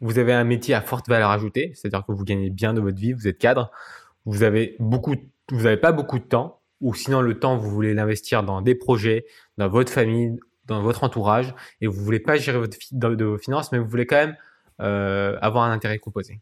vous 0.00 0.18
avez 0.18 0.32
un 0.32 0.44
métier 0.44 0.74
à 0.74 0.80
forte 0.80 1.08
valeur 1.08 1.30
ajoutée, 1.30 1.72
c'est-à-dire 1.74 2.04
que 2.06 2.12
vous 2.12 2.24
gagnez 2.24 2.50
bien 2.50 2.74
de 2.74 2.80
votre 2.80 2.98
vie, 2.98 3.12
vous 3.12 3.26
êtes 3.26 3.38
cadre, 3.38 3.70
vous 4.24 4.42
avez 4.42 4.76
beaucoup, 4.78 5.14
vous 5.50 5.62
n'avez 5.62 5.76
pas 5.76 5.92
beaucoup 5.92 6.18
de 6.18 6.24
temps, 6.24 6.60
ou 6.80 6.94
sinon 6.94 7.20
le 7.20 7.38
temps 7.38 7.56
vous 7.56 7.70
voulez 7.70 7.94
l'investir 7.94 8.42
dans 8.42 8.62
des 8.62 8.74
projets, 8.74 9.26
dans 9.56 9.68
votre 9.68 9.92
famille, 9.92 10.38
dans 10.66 10.82
votre 10.82 11.04
entourage, 11.04 11.54
et 11.80 11.86
vous 11.86 12.04
voulez 12.04 12.20
pas 12.20 12.36
gérer 12.36 12.60
de 12.92 13.24
vos 13.24 13.38
finances, 13.38 13.72
mais 13.72 13.78
vous 13.78 13.88
voulez 13.88 14.06
quand 14.06 14.16
même 14.16 14.36
euh, 14.80 15.36
avoir 15.40 15.64
un 15.64 15.72
intérêt 15.72 15.98
composé. 15.98 16.40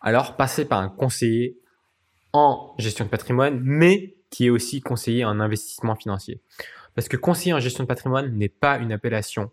Alors 0.00 0.36
passez 0.36 0.64
par 0.64 0.80
un 0.80 0.88
conseiller 0.88 1.58
en 2.32 2.74
gestion 2.78 3.04
de 3.04 3.10
patrimoine, 3.10 3.60
mais 3.62 4.16
qui 4.30 4.46
est 4.46 4.50
aussi 4.50 4.80
conseiller 4.80 5.24
en 5.24 5.40
investissement 5.40 5.96
financier. 5.96 6.40
Parce 6.94 7.08
que 7.08 7.16
conseiller 7.16 7.52
en 7.52 7.60
gestion 7.60 7.84
de 7.84 7.88
patrimoine 7.88 8.36
n'est 8.36 8.48
pas 8.48 8.78
une 8.78 8.92
appellation 8.92 9.50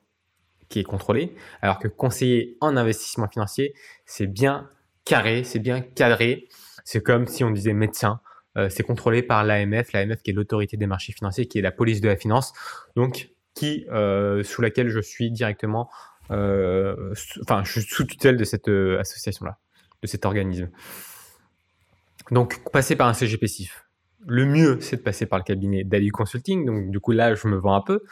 qui 0.70 0.80
est 0.80 0.84
contrôlé, 0.84 1.36
alors 1.62 1.80
que 1.80 1.88
conseiller 1.88 2.58
en 2.62 2.76
investissement 2.76 3.28
financier, 3.28 3.74
c'est 4.06 4.28
bien 4.28 4.70
carré, 5.06 5.44
c'est 5.44 5.60
bien 5.60 5.82
cadré. 5.82 6.50
C'est 6.84 7.02
comme 7.02 7.28
si 7.28 7.44
on 7.44 7.52
disait 7.52 7.74
médecin, 7.74 8.20
euh, 8.58 8.70
c'est 8.70 8.84
contrôlé 8.84 9.22
par 9.22 9.44
l'AMF, 9.44 9.94
l'AMF 9.94 10.22
qui 10.22 10.32
est 10.32 10.34
l'autorité 10.34 10.78
des 10.78 10.88
marchés 10.88 11.14
financiers, 11.14 11.48
qui 11.48 11.60
est 11.60 11.62
la 11.62 11.72
police 11.72 12.02
de 12.02 12.08
la 12.08 12.18
finance, 12.18 12.54
donc 12.96 13.30
qui 13.54 13.86
euh, 13.92 14.44
sous 14.44 14.62
laquelle 14.62 14.90
je 14.90 15.00
suis 15.00 15.32
directement, 15.32 15.90
euh, 16.32 17.14
enfin, 17.42 17.64
je 17.64 17.72
suis 17.72 17.82
sous 17.82 18.04
tutelle 18.04 18.38
de 18.38 18.44
cette 18.44 18.68
association-là, 18.68 19.58
de 20.02 20.08
cet 20.08 20.26
organisme. 20.26 20.70
Donc, 22.32 22.60
passer 22.72 22.96
par 22.96 23.08
un 23.08 23.14
CGPSIF. 23.14 23.86
Le 24.26 24.46
mieux, 24.46 24.80
c'est 24.82 24.98
de 24.98 25.02
passer 25.02 25.26
par 25.26 25.40
le 25.40 25.44
cabinet 25.44 25.84
d'Ali 25.84 26.10
Consulting. 26.10 26.66
Donc, 26.66 26.92
du 26.92 27.00
coup, 27.00 27.12
là, 27.12 27.36
je 27.36 27.48
me 27.48 27.58
vends 27.58 27.76
un 27.76 27.82
peu. 27.82 28.04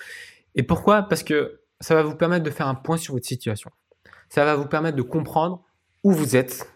Et 0.55 0.63
pourquoi? 0.63 1.03
Parce 1.03 1.23
que 1.23 1.59
ça 1.81 1.95
va 1.95 2.03
vous 2.03 2.15
permettre 2.15 2.43
de 2.43 2.49
faire 2.49 2.67
un 2.67 2.75
point 2.75 2.97
sur 2.97 3.13
votre 3.13 3.25
situation. 3.25 3.71
Ça 4.29 4.45
va 4.45 4.55
vous 4.55 4.67
permettre 4.67 4.95
de 4.95 5.01
comprendre 5.01 5.63
où 6.03 6.11
vous 6.11 6.35
êtes. 6.35 6.71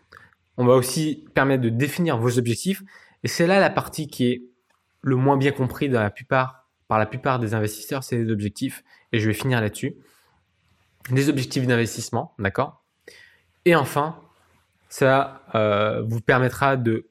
On 0.57 0.65
va 0.65 0.73
aussi 0.73 1.25
permettre 1.33 1.63
de 1.63 1.69
définir 1.69 2.17
vos 2.17 2.37
objectifs. 2.37 2.83
Et 3.23 3.27
c'est 3.27 3.47
là 3.47 3.59
la 3.59 3.69
partie 3.69 4.07
qui 4.07 4.27
est 4.27 4.43
le 5.01 5.15
moins 5.15 5.37
bien 5.37 5.51
compris 5.51 5.89
par 5.89 6.99
la 6.99 7.05
plupart 7.05 7.39
des 7.39 7.53
investisseurs, 7.53 8.03
c'est 8.03 8.17
les 8.17 8.31
objectifs. 8.31 8.83
Et 9.13 9.19
je 9.19 9.27
vais 9.27 9.33
finir 9.33 9.61
là-dessus. 9.61 9.95
Les 11.11 11.29
objectifs 11.29 11.65
d'investissement, 11.65 12.33
d'accord? 12.37 12.83
Et 13.65 13.75
enfin, 13.75 14.19
ça 14.89 15.43
euh, 15.55 16.03
vous 16.07 16.21
permettra 16.21 16.75
de 16.75 17.08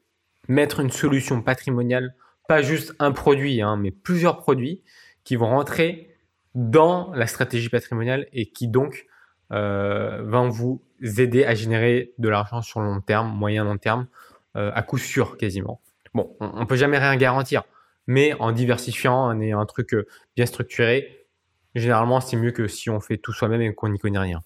mettre 0.49 0.81
une 0.81 0.91
solution 0.91 1.43
patrimoniale, 1.43 2.15
pas 2.49 2.63
juste 2.63 2.95
un 2.99 3.13
produit, 3.13 3.61
hein, 3.61 3.77
mais 3.77 3.91
plusieurs 3.91 4.39
produits 4.39 4.83
qui 5.25 5.37
vont 5.37 5.49
rentrer 5.49 6.17
dans 6.55 7.13
la 7.15 7.27
stratégie 7.27 7.69
patrimoniale 7.69 8.27
et 8.33 8.51
qui 8.51 8.67
donc 8.67 9.07
euh, 9.53 10.23
vont 10.25 10.49
vous 10.49 10.83
aider 11.01 11.45
à 11.45 11.55
générer 11.55 12.13
de 12.19 12.29
l'argent 12.29 12.63
sur 12.63 12.81
long 12.81 13.01
terme, 13.01 13.29
moyen 13.29 13.65
long 13.65 13.79
terme, 13.79 14.09
euh, 14.57 14.71
à 14.75 14.83
coup 14.83 14.99
sûr 14.99 15.37
quasiment. 15.37 15.81
Bon, 16.15 16.35
on, 16.41 16.61
ne 16.61 16.65
peut 16.65 16.77
jamais 16.77 16.99
rien 16.99 17.15
garantir, 17.17 17.63
mais 18.07 18.33
en 18.41 18.53
diversifiant, 18.53 19.27
en 19.27 19.41
ayant 19.41 19.61
un 19.61 19.67
truc 19.67 19.95
euh, 19.95 20.07
bien 20.37 20.47
structuré, 20.47 21.27
généralement 21.75 22.21
c'est 22.21 22.37
mieux 22.37 22.51
que 22.51 22.67
si 22.67 22.91
on 22.91 23.01
fait 23.01 23.19
tout 23.19 23.33
soi-même 23.33 23.61
et 23.61 23.75
qu'on 23.75 23.91
n'y 23.91 23.99
connaît 23.99 24.19
rien. 24.19 24.43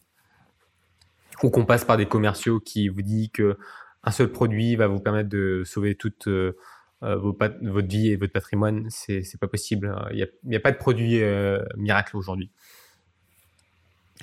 Ou 1.43 1.51
qu'on 1.51 1.65
passe 1.65 1.85
par 1.85 1.97
des 1.97 2.07
commerciaux 2.07 2.61
qui 2.61 2.89
vous 2.89 3.03
disent 3.03 3.31
que 3.33 3.57
un 4.05 4.11
seul 4.11 4.31
produit 4.33 4.77
va 4.77 4.87
vous 4.87 5.01
permettre 5.01 5.29
de 5.29 5.63
sauver 5.65 5.95
toute 5.95 6.29
euh, 6.29 6.57
euh, 7.03 7.17
votre 7.17 7.89
vie 7.89 8.11
et 8.11 8.17
votre 8.17 8.33
patrimoine, 8.33 8.87
c'est 8.91 9.39
pas 9.41 9.49
possible. 9.49 9.95
Il 10.13 10.29
n'y 10.45 10.57
a, 10.57 10.61
pas 10.61 10.73
de 10.73 10.77
produit 10.77 11.23
euh, 11.23 11.63
miracle 11.77 12.17
aujourd'hui. 12.17 12.51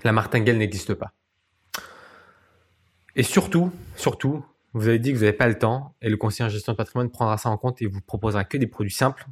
La 0.03 0.11
martingale 0.11 0.57
n'existe 0.57 0.93
pas. 0.93 1.11
Et 3.15 3.23
surtout, 3.23 3.71
surtout, 3.95 4.45
vous 4.73 4.87
avez 4.87 4.99
dit 4.99 5.11
que 5.11 5.17
vous 5.17 5.23
n'avez 5.23 5.35
pas 5.35 5.47
le 5.47 5.57
temps 5.57 5.95
et 6.01 6.09
le 6.09 6.15
conseiller 6.15 6.45
en 6.45 6.49
gestion 6.49 6.73
de 6.73 6.77
patrimoine 6.77 7.09
prendra 7.09 7.37
ça 7.37 7.49
en 7.49 7.57
compte 7.57 7.81
et 7.81 7.87
vous 7.87 8.01
proposera 8.01 8.45
que 8.45 8.57
des 8.57 8.67
produits 8.67 8.93
simples. 8.93 9.25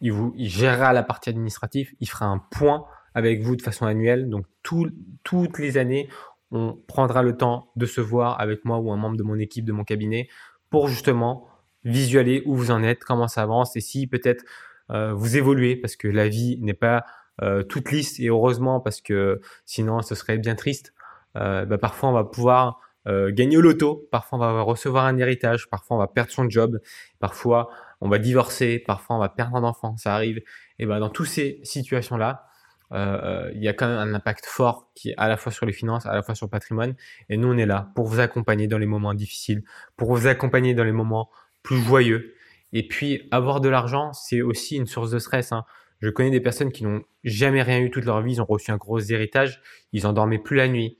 Il, 0.00 0.12
vous, 0.12 0.34
il 0.36 0.50
gérera 0.50 0.92
la 0.92 1.02
partie 1.02 1.30
administrative, 1.30 1.94
il 2.00 2.08
fera 2.08 2.26
un 2.26 2.38
point 2.38 2.84
avec 3.14 3.40
vous 3.40 3.56
de 3.56 3.62
façon 3.62 3.86
annuelle. 3.86 4.28
Donc 4.28 4.44
toutes 4.62 5.58
les 5.58 5.78
années, 5.78 6.10
on 6.54 6.78
prendra 6.86 7.22
le 7.22 7.36
temps 7.36 7.72
de 7.74 7.84
se 7.84 8.00
voir 8.00 8.40
avec 8.40 8.64
moi 8.64 8.78
ou 8.78 8.92
un 8.92 8.96
membre 8.96 9.16
de 9.16 9.24
mon 9.24 9.38
équipe, 9.38 9.64
de 9.64 9.72
mon 9.72 9.82
cabinet, 9.82 10.28
pour 10.70 10.88
justement 10.88 11.48
visualiser 11.82 12.44
où 12.46 12.54
vous 12.54 12.70
en 12.70 12.82
êtes, 12.82 13.04
comment 13.04 13.28
ça 13.28 13.42
avance 13.42 13.76
et 13.76 13.80
si 13.80 14.06
peut-être 14.06 14.44
euh, 14.90 15.12
vous 15.12 15.36
évoluez 15.36 15.76
parce 15.76 15.96
que 15.96 16.06
la 16.06 16.28
vie 16.28 16.58
n'est 16.60 16.72
pas 16.72 17.04
euh, 17.42 17.64
toute 17.64 17.90
lisse 17.90 18.20
et 18.20 18.28
heureusement 18.28 18.80
parce 18.80 19.00
que 19.00 19.40
sinon 19.66 20.00
ce 20.00 20.14
serait 20.14 20.38
bien 20.38 20.54
triste. 20.54 20.94
Euh, 21.36 21.64
bah, 21.66 21.76
parfois 21.76 22.08
on 22.10 22.12
va 22.12 22.24
pouvoir 22.24 22.80
gagner 23.06 23.58
au 23.58 23.60
loto, 23.60 24.08
parfois 24.10 24.38
on 24.38 24.40
va 24.40 24.62
recevoir 24.62 25.04
un 25.04 25.18
héritage, 25.18 25.68
parfois 25.68 25.98
on 25.98 26.00
va 26.00 26.06
perdre 26.06 26.30
son 26.30 26.48
job, 26.48 26.80
parfois 27.18 27.68
on 28.00 28.08
va 28.08 28.16
divorcer, 28.16 28.78
parfois 28.78 29.16
on 29.16 29.18
va 29.18 29.28
perdre 29.28 29.56
un 29.56 29.62
enfant, 29.62 29.94
ça 29.98 30.14
arrive. 30.14 30.40
Et 30.78 30.86
ben 30.86 31.00
dans 31.00 31.10
toutes 31.10 31.26
ces 31.26 31.60
situations 31.64 32.16
là, 32.16 32.46
euh, 32.94 33.50
il 33.54 33.62
y 33.62 33.68
a 33.68 33.72
quand 33.72 33.86
même 33.86 33.98
un 33.98 34.14
impact 34.14 34.46
fort 34.46 34.90
qui 34.94 35.10
est 35.10 35.14
à 35.16 35.28
la 35.28 35.36
fois 35.36 35.52
sur 35.52 35.66
les 35.66 35.72
finances, 35.72 36.06
à 36.06 36.14
la 36.14 36.22
fois 36.22 36.34
sur 36.34 36.46
le 36.46 36.50
patrimoine. 36.50 36.94
Et 37.28 37.36
nous, 37.36 37.48
on 37.48 37.56
est 37.56 37.66
là 37.66 37.90
pour 37.94 38.06
vous 38.06 38.20
accompagner 38.20 38.66
dans 38.68 38.78
les 38.78 38.86
moments 38.86 39.14
difficiles, 39.14 39.62
pour 39.96 40.14
vous 40.14 40.26
accompagner 40.26 40.74
dans 40.74 40.84
les 40.84 40.92
moments 40.92 41.30
plus 41.62 41.82
joyeux. 41.82 42.34
Et 42.72 42.86
puis, 42.86 43.28
avoir 43.30 43.60
de 43.60 43.68
l'argent, 43.68 44.12
c'est 44.12 44.42
aussi 44.42 44.76
une 44.76 44.86
source 44.86 45.10
de 45.10 45.18
stress. 45.18 45.52
Hein. 45.52 45.64
Je 46.00 46.10
connais 46.10 46.30
des 46.30 46.40
personnes 46.40 46.72
qui 46.72 46.84
n'ont 46.84 47.02
jamais 47.24 47.62
rien 47.62 47.80
eu 47.80 47.90
toute 47.90 48.04
leur 48.04 48.20
vie, 48.22 48.34
ils 48.34 48.42
ont 48.42 48.46
reçu 48.46 48.70
un 48.70 48.76
gros 48.76 49.00
héritage, 49.00 49.62
ils 49.92 50.06
en 50.06 50.12
dormaient 50.12 50.38
plus 50.38 50.56
la 50.56 50.68
nuit. 50.68 50.98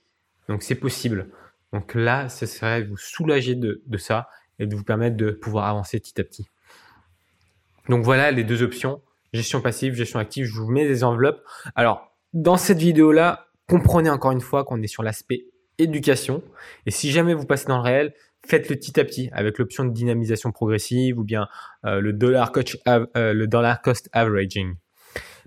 Donc, 0.48 0.62
c'est 0.62 0.74
possible. 0.74 1.30
Donc 1.72 1.94
là, 1.94 2.28
ce 2.28 2.46
serait 2.46 2.82
vous 2.82 2.96
soulager 2.96 3.54
de 3.54 3.98
ça 3.98 4.28
et 4.58 4.66
de 4.66 4.76
vous 4.76 4.84
permettre 4.84 5.16
de 5.16 5.30
pouvoir 5.30 5.66
avancer 5.66 5.98
petit 5.98 6.20
à 6.20 6.24
petit. 6.24 6.46
Donc 7.88 8.04
voilà 8.04 8.30
les 8.30 8.44
deux 8.44 8.62
options 8.62 9.02
gestion 9.34 9.60
passive, 9.60 9.94
gestion 9.94 10.18
active, 10.18 10.46
je 10.46 10.54
vous 10.54 10.70
mets 10.70 10.86
des 10.86 11.04
enveloppes. 11.04 11.42
Alors, 11.74 12.16
dans 12.32 12.56
cette 12.56 12.78
vidéo-là, 12.78 13.48
comprenez 13.68 14.08
encore 14.08 14.32
une 14.32 14.40
fois 14.40 14.64
qu'on 14.64 14.80
est 14.80 14.86
sur 14.86 15.02
l'aspect 15.02 15.46
éducation. 15.78 16.42
Et 16.86 16.90
si 16.90 17.10
jamais 17.10 17.34
vous 17.34 17.44
passez 17.44 17.66
dans 17.66 17.76
le 17.76 17.82
réel, 17.82 18.14
faites-le 18.46 18.76
petit 18.76 18.98
à 19.00 19.04
petit 19.04 19.30
avec 19.32 19.58
l'option 19.58 19.84
de 19.84 19.90
dynamisation 19.90 20.52
progressive 20.52 21.18
ou 21.18 21.24
bien 21.24 21.48
euh, 21.84 22.00
le, 22.00 22.12
dollar 22.12 22.52
euh, 22.86 23.32
le 23.32 23.46
dollar 23.46 23.82
cost 23.82 24.08
averaging. 24.12 24.74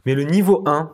Mais 0.05 0.15
le 0.15 0.23
niveau 0.23 0.63
1, 0.67 0.93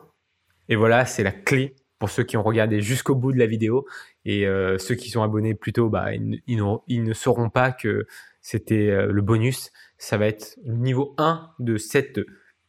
et 0.69 0.75
voilà, 0.75 1.05
c'est 1.05 1.23
la 1.23 1.31
clé 1.31 1.75
pour 1.97 2.09
ceux 2.09 2.23
qui 2.23 2.37
ont 2.37 2.43
regardé 2.43 2.81
jusqu'au 2.81 3.15
bout 3.15 3.31
de 3.31 3.39
la 3.39 3.47
vidéo. 3.47 3.85
Et 4.25 4.45
euh, 4.45 4.77
ceux 4.77 4.95
qui 4.95 5.09
sont 5.09 5.23
abonnés 5.23 5.55
plus 5.55 5.73
tôt, 5.73 5.89
bah, 5.89 6.13
ils, 6.13 6.41
ils, 6.47 7.03
ne 7.03 7.13
sauront 7.13 7.49
pas 7.49 7.71
que 7.71 8.05
c'était 8.41 9.07
le 9.07 9.21
bonus. 9.21 9.71
Ça 9.97 10.17
va 10.17 10.27
être 10.27 10.57
le 10.65 10.75
niveau 10.75 11.15
1 11.17 11.49
de 11.59 11.77
cette 11.77 12.19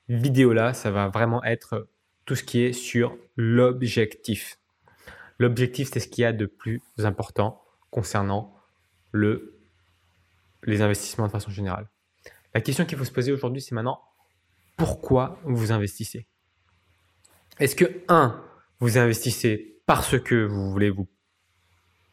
vidéo-là, 0.08 0.74
ça 0.74 0.90
va 0.90 1.08
vraiment 1.08 1.42
être 1.44 1.88
tout 2.24 2.34
ce 2.34 2.44
qui 2.44 2.62
est 2.62 2.72
sur 2.72 3.16
l'objectif. 3.36 4.58
L'objectif, 5.38 5.90
c'est 5.92 6.00
ce 6.00 6.08
qu'il 6.08 6.22
y 6.22 6.24
a 6.24 6.32
de 6.32 6.46
plus 6.46 6.82
important 6.98 7.62
concernant 7.90 8.56
le, 9.12 9.60
les 10.64 10.82
investissements 10.82 11.26
de 11.26 11.32
façon 11.32 11.50
générale. 11.50 11.88
La 12.54 12.60
question 12.60 12.84
qu'il 12.84 12.98
faut 12.98 13.04
se 13.04 13.12
poser 13.12 13.32
aujourd'hui, 13.32 13.60
c'est 13.60 13.74
maintenant, 13.74 14.00
pourquoi 14.76 15.38
vous 15.44 15.72
investissez? 15.72 16.26
Est-ce 17.58 17.76
que, 17.76 17.84
un, 18.08 18.44
vous 18.80 18.98
investissez 18.98 19.80
parce 19.86 20.18
que 20.18 20.44
vous 20.44 20.70
voulez 20.70 20.90
vous 20.90 21.08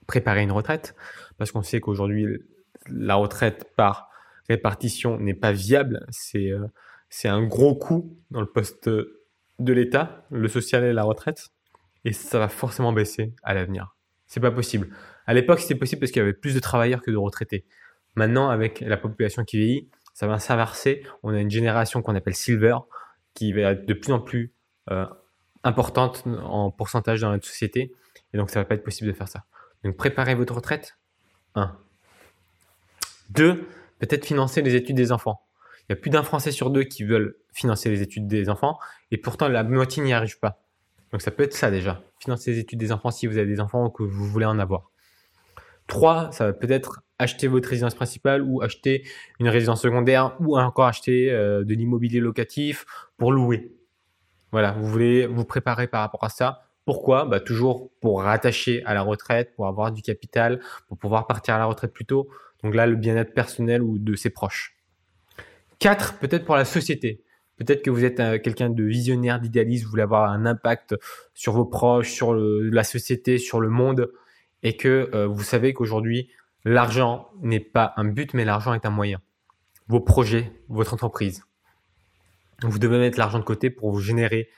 préparer 0.08 0.44
une 0.44 0.52
retraite? 0.52 0.96
Parce 1.38 1.52
qu'on 1.52 1.64
sait 1.64 1.80
qu'aujourd'hui, 1.80 2.44
la 2.88 3.16
retraite 3.16 3.72
par 3.76 4.10
répartition 4.50 5.18
n'est 5.20 5.34
pas 5.34 5.52
viable. 5.52 6.06
C'est... 6.10 6.52
Euh, 6.52 6.68
c'est 7.12 7.28
un 7.28 7.44
gros 7.44 7.76
coup 7.76 8.18
dans 8.32 8.40
le 8.40 8.48
poste 8.48 8.90
de 8.90 9.74
l'État, 9.74 10.26
le 10.32 10.48
social 10.48 10.84
et 10.84 10.94
la 10.94 11.04
retraite, 11.04 11.50
et 12.06 12.14
ça 12.14 12.40
va 12.40 12.48
forcément 12.48 12.94
baisser 12.94 13.36
à 13.44 13.54
l'avenir. 13.54 13.96
C'est 14.26 14.40
pas 14.40 14.50
possible. 14.50 14.90
À 15.28 15.34
l'époque, 15.34 15.60
c'était 15.60 15.76
possible 15.76 16.00
parce 16.00 16.12
qu'il 16.12 16.22
y 16.22 16.24
avait 16.24 16.34
plus 16.34 16.56
de 16.56 16.60
travailleurs 16.60 17.02
que 17.02 17.12
de 17.12 17.18
retraités. 17.18 17.66
Maintenant, 18.16 18.50
avec 18.50 18.80
la 18.80 18.98
population 18.98 19.44
qui 19.44 19.58
vieillit, 19.58 19.90
ça 20.14 20.26
va 20.26 20.40
s'inverser. 20.40 21.04
On 21.22 21.34
a 21.34 21.40
une 21.40 21.52
génération 21.52 22.02
qu'on 22.02 22.16
appelle 22.16 22.34
silver, 22.34 22.78
qui 23.34 23.52
va 23.52 23.74
être 23.74 23.86
de 23.86 23.94
plus 23.94 24.14
en 24.14 24.20
plus 24.20 24.54
euh, 24.90 25.06
importante 25.64 26.24
en 26.26 26.72
pourcentage 26.72 27.22
dans 27.22 27.32
notre 27.32 27.46
société, 27.46 27.94
et 28.34 28.38
donc 28.38 28.50
ça 28.50 28.62
va 28.62 28.66
pas 28.66 28.76
être 28.76 28.84
possible 28.84 29.10
de 29.10 29.16
faire 29.16 29.28
ça. 29.28 29.44
Donc 29.84 29.98
préparez 29.98 30.34
votre 30.34 30.56
retraite. 30.56 30.98
Un. 31.56 31.78
Deux, 33.30 33.68
peut-être 34.00 34.26
financer 34.26 34.62
les 34.62 34.76
études 34.76 34.96
des 34.96 35.12
enfants. 35.12 35.42
Il 35.90 35.92
y 35.92 35.94
a 35.94 35.96
plus 35.96 36.10
d'un 36.10 36.24
Français 36.24 36.52
sur 36.52 36.70
deux 36.70 36.84
qui 36.84 37.04
veulent 37.04 37.36
financer 37.54 37.90
les 37.90 38.02
études 38.02 38.28
des 38.28 38.50
enfants 38.50 38.80
et 39.12 39.18
pourtant 39.18 39.48
la 39.48 39.64
moitié 39.64 40.04
n'y 40.04 40.14
arrive 40.14 40.40
pas. 40.40 40.62
Donc 41.12 41.22
ça 41.22 41.32
peut 41.32 41.44
être 41.44 41.54
ça 41.54 41.72
déjà. 41.72 42.02
Financer 42.20 42.52
les 42.52 42.60
études 42.60 42.80
des 42.80 42.92
enfants 42.92 43.12
si 43.12 43.28
vous 43.28 43.38
avez 43.38 43.48
des 43.48 43.60
enfants 43.60 43.86
ou 43.86 43.90
que 43.90 44.04
vous 44.04 44.26
voulez 44.26 44.46
en 44.46 44.60
avoir. 44.60 44.92
Trois, 45.88 46.32
ça 46.32 46.46
va 46.46 46.54
peut-être 46.54 47.02
acheter 47.20 47.48
votre 47.48 47.68
résidence 47.68 47.96
principale 47.96 48.42
ou 48.44 48.62
acheter 48.62 49.06
une 49.40 49.50
résidence 49.50 49.82
secondaire 49.82 50.36
ou 50.40 50.58
encore 50.58 50.86
acheter 50.86 51.32
euh, 51.32 51.64
de 51.64 51.74
l'immobilier 51.74 52.20
locatif 52.20 52.86
pour 53.18 53.32
louer. 53.32 53.74
Voilà, 54.52 54.72
vous 54.72 54.88
voulez 54.88 55.28
vous 55.28 55.46
préparer 55.46 55.88
par 55.88 56.02
rapport 56.02 56.24
à 56.24 56.30
ça. 56.30 56.64
Pourquoi? 56.86 57.26
Bah, 57.26 57.40
Toujours 57.40 57.92
pour 58.00 58.22
rattacher 58.22 58.84
à 58.86 58.94
la 58.94 59.02
retraite, 59.02 59.54
pour 59.56 59.68
avoir 59.68 59.92
du 59.92 60.02
capital, 60.02 60.62
pour 60.88 60.98
pouvoir 60.98 61.28
partir 61.28 61.56
à 61.56 61.58
la 61.58 61.66
retraite 61.66 61.94
plus 61.94 62.06
tôt. 62.06 62.30
Donc 62.64 62.76
là, 62.76 62.86
le 62.86 62.96
bien-être 62.96 63.34
personnel 63.34 63.82
ou 63.82 63.98
de 63.98 64.16
ses 64.16 64.30
proches. 64.30 64.76
Quatre, 65.82 66.20
peut-être 66.20 66.46
pour 66.46 66.56
la 66.56 66.64
société. 66.64 67.24
Peut-être 67.58 67.82
que 67.82 67.90
vous 67.90 68.06
êtes 68.06 68.20
euh, 68.20 68.38
quelqu'un 68.38 68.70
de 68.70 68.84
visionnaire, 68.84 69.40
d'idéaliste, 69.40 69.86
vous 69.86 69.90
voulez 69.90 70.04
avoir 70.04 70.30
un 70.30 70.46
impact 70.46 70.96
sur 71.34 71.54
vos 71.54 71.66
proches, 71.66 72.12
sur 72.12 72.36
la 72.36 72.84
société, 72.84 73.40
sur 73.40 73.60
le 73.60 73.68
monde, 73.68 74.12
et 74.62 74.78
que 74.78 75.10
euh, 75.16 75.26
vous 75.26 75.42
savez 75.42 75.74
qu'aujourd'hui, 75.74 76.30
l'argent 76.66 77.32
n'est 77.42 77.60
pas 77.60 77.94
un 77.98 78.06
but, 78.06 78.36
mais 78.36 78.46
l'argent 78.46 78.76
est 78.76 78.86
un 78.86 78.92
moyen. 78.92 79.22
Vos 79.88 80.00
projets, 80.00 80.52
votre 80.70 80.94
entreprise. 80.94 81.46
Vous 82.62 82.78
devez 82.78 83.00
mettre 83.00 83.18
l'argent 83.18 83.40
de 83.40 83.44
côté 83.44 83.72
pour 83.72 83.92
vous 83.92 84.02
générer 84.02 84.50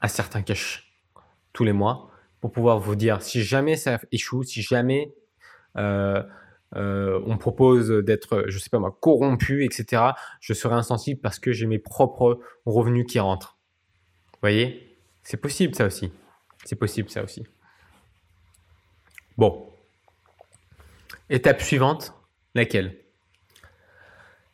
un 0.00 0.08
certain 0.08 0.42
cash 0.42 0.92
tous 1.52 1.62
les 1.62 1.72
mois, 1.72 2.10
pour 2.40 2.50
pouvoir 2.50 2.80
vous 2.80 2.96
dire 2.96 3.22
si 3.22 3.44
jamais 3.44 3.76
ça 3.76 4.00
échoue, 4.10 4.42
si 4.42 4.60
jamais 4.60 5.14
euh, 5.76 6.20
euh, 6.76 7.20
on 7.26 7.36
propose 7.38 7.90
d'être, 7.90 8.44
je 8.48 8.58
sais 8.58 8.70
pas 8.70 8.78
moi, 8.78 8.96
corrompu, 9.00 9.64
etc. 9.64 10.02
Je 10.40 10.52
serai 10.52 10.74
insensible 10.74 11.20
parce 11.20 11.38
que 11.38 11.52
j'ai 11.52 11.66
mes 11.66 11.78
propres 11.78 12.40
revenus 12.66 13.06
qui 13.06 13.18
rentrent. 13.20 13.58
Vous 14.32 14.38
voyez? 14.42 14.98
C'est 15.22 15.36
possible 15.36 15.74
ça 15.74 15.86
aussi. 15.86 16.12
C'est 16.64 16.76
possible 16.76 17.10
ça 17.10 17.22
aussi. 17.22 17.46
Bon. 19.36 19.68
Étape 21.30 21.62
suivante, 21.62 22.14
laquelle? 22.54 22.98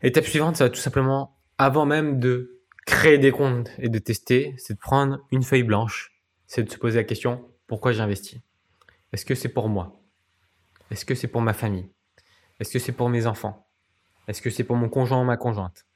Étape 0.02 0.24
suivante, 0.24 0.56
ça 0.56 0.64
va 0.64 0.70
tout 0.70 0.80
simplement, 0.80 1.36
avant 1.58 1.84
même 1.84 2.20
de 2.20 2.60
créer 2.86 3.18
des 3.18 3.32
comptes 3.32 3.70
et 3.78 3.88
de 3.88 3.98
tester, 3.98 4.54
c'est 4.56 4.74
de 4.74 4.78
prendre 4.78 5.20
une 5.30 5.42
feuille 5.42 5.62
blanche, 5.62 6.20
c'est 6.46 6.62
de 6.62 6.70
se 6.70 6.78
poser 6.78 6.98
la 6.98 7.04
question, 7.04 7.48
pourquoi 7.66 7.92
j'investis? 7.92 8.40
Est-ce 9.12 9.24
que 9.24 9.34
c'est 9.34 9.48
pour 9.48 9.68
moi? 9.68 10.02
Est-ce 10.90 11.04
que 11.04 11.14
c'est 11.14 11.28
pour 11.28 11.42
ma 11.42 11.52
famille? 11.52 11.88
Est-ce 12.60 12.72
que 12.72 12.78
c'est 12.78 12.92
pour 12.92 13.08
mes 13.08 13.26
enfants? 13.26 13.66
Est-ce 14.28 14.42
que 14.42 14.50
c'est 14.50 14.64
pour 14.64 14.76
mon 14.76 14.90
conjoint 14.90 15.20
ou 15.20 15.24
ma 15.24 15.38
conjointe? 15.38 15.86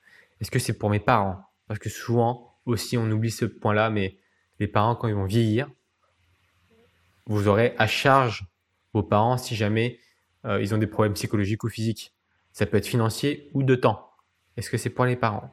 Est-ce 0.40 0.50
que 0.50 0.59
c'est 0.59 0.78
pour 0.78 0.90
mes 0.90 0.99
parents? 0.99 1.44
Parce 1.68 1.78
que 1.78 1.90
souvent 1.90 2.59
aussi 2.64 2.97
on 2.97 3.11
oublie 3.11 3.30
ce 3.30 3.44
point-là, 3.44 3.90
mais 3.90 4.18
les 4.59 4.66
parents 4.66 4.97
quand 4.97 5.06
ils 5.06 5.14
vont 5.14 5.26
vieillir, 5.26 5.71
vous 7.26 7.49
aurez 7.49 7.75
à 7.78 7.87
charge 7.87 8.47
vos 8.94 9.02
parents 9.02 9.37
si 9.37 9.54
jamais 9.54 10.00
euh, 10.47 10.61
ils 10.61 10.75
ont 10.75 10.78
des 10.78 10.87
problèmes 10.87 11.12
psychologiques 11.14 11.64
ou 11.64 11.68
physiques. 11.68 12.14
Ça 12.52 12.66
peut 12.66 12.78
être 12.78 12.87
financier 12.87 13.50
ou 13.52 13.62
de 13.62 13.75
temps. 13.75 14.11
Est-ce 14.56 14.71
que 14.71 14.78
c'est 14.78 14.90
pour 14.90 15.04
les 15.04 15.16
parents? 15.16 15.52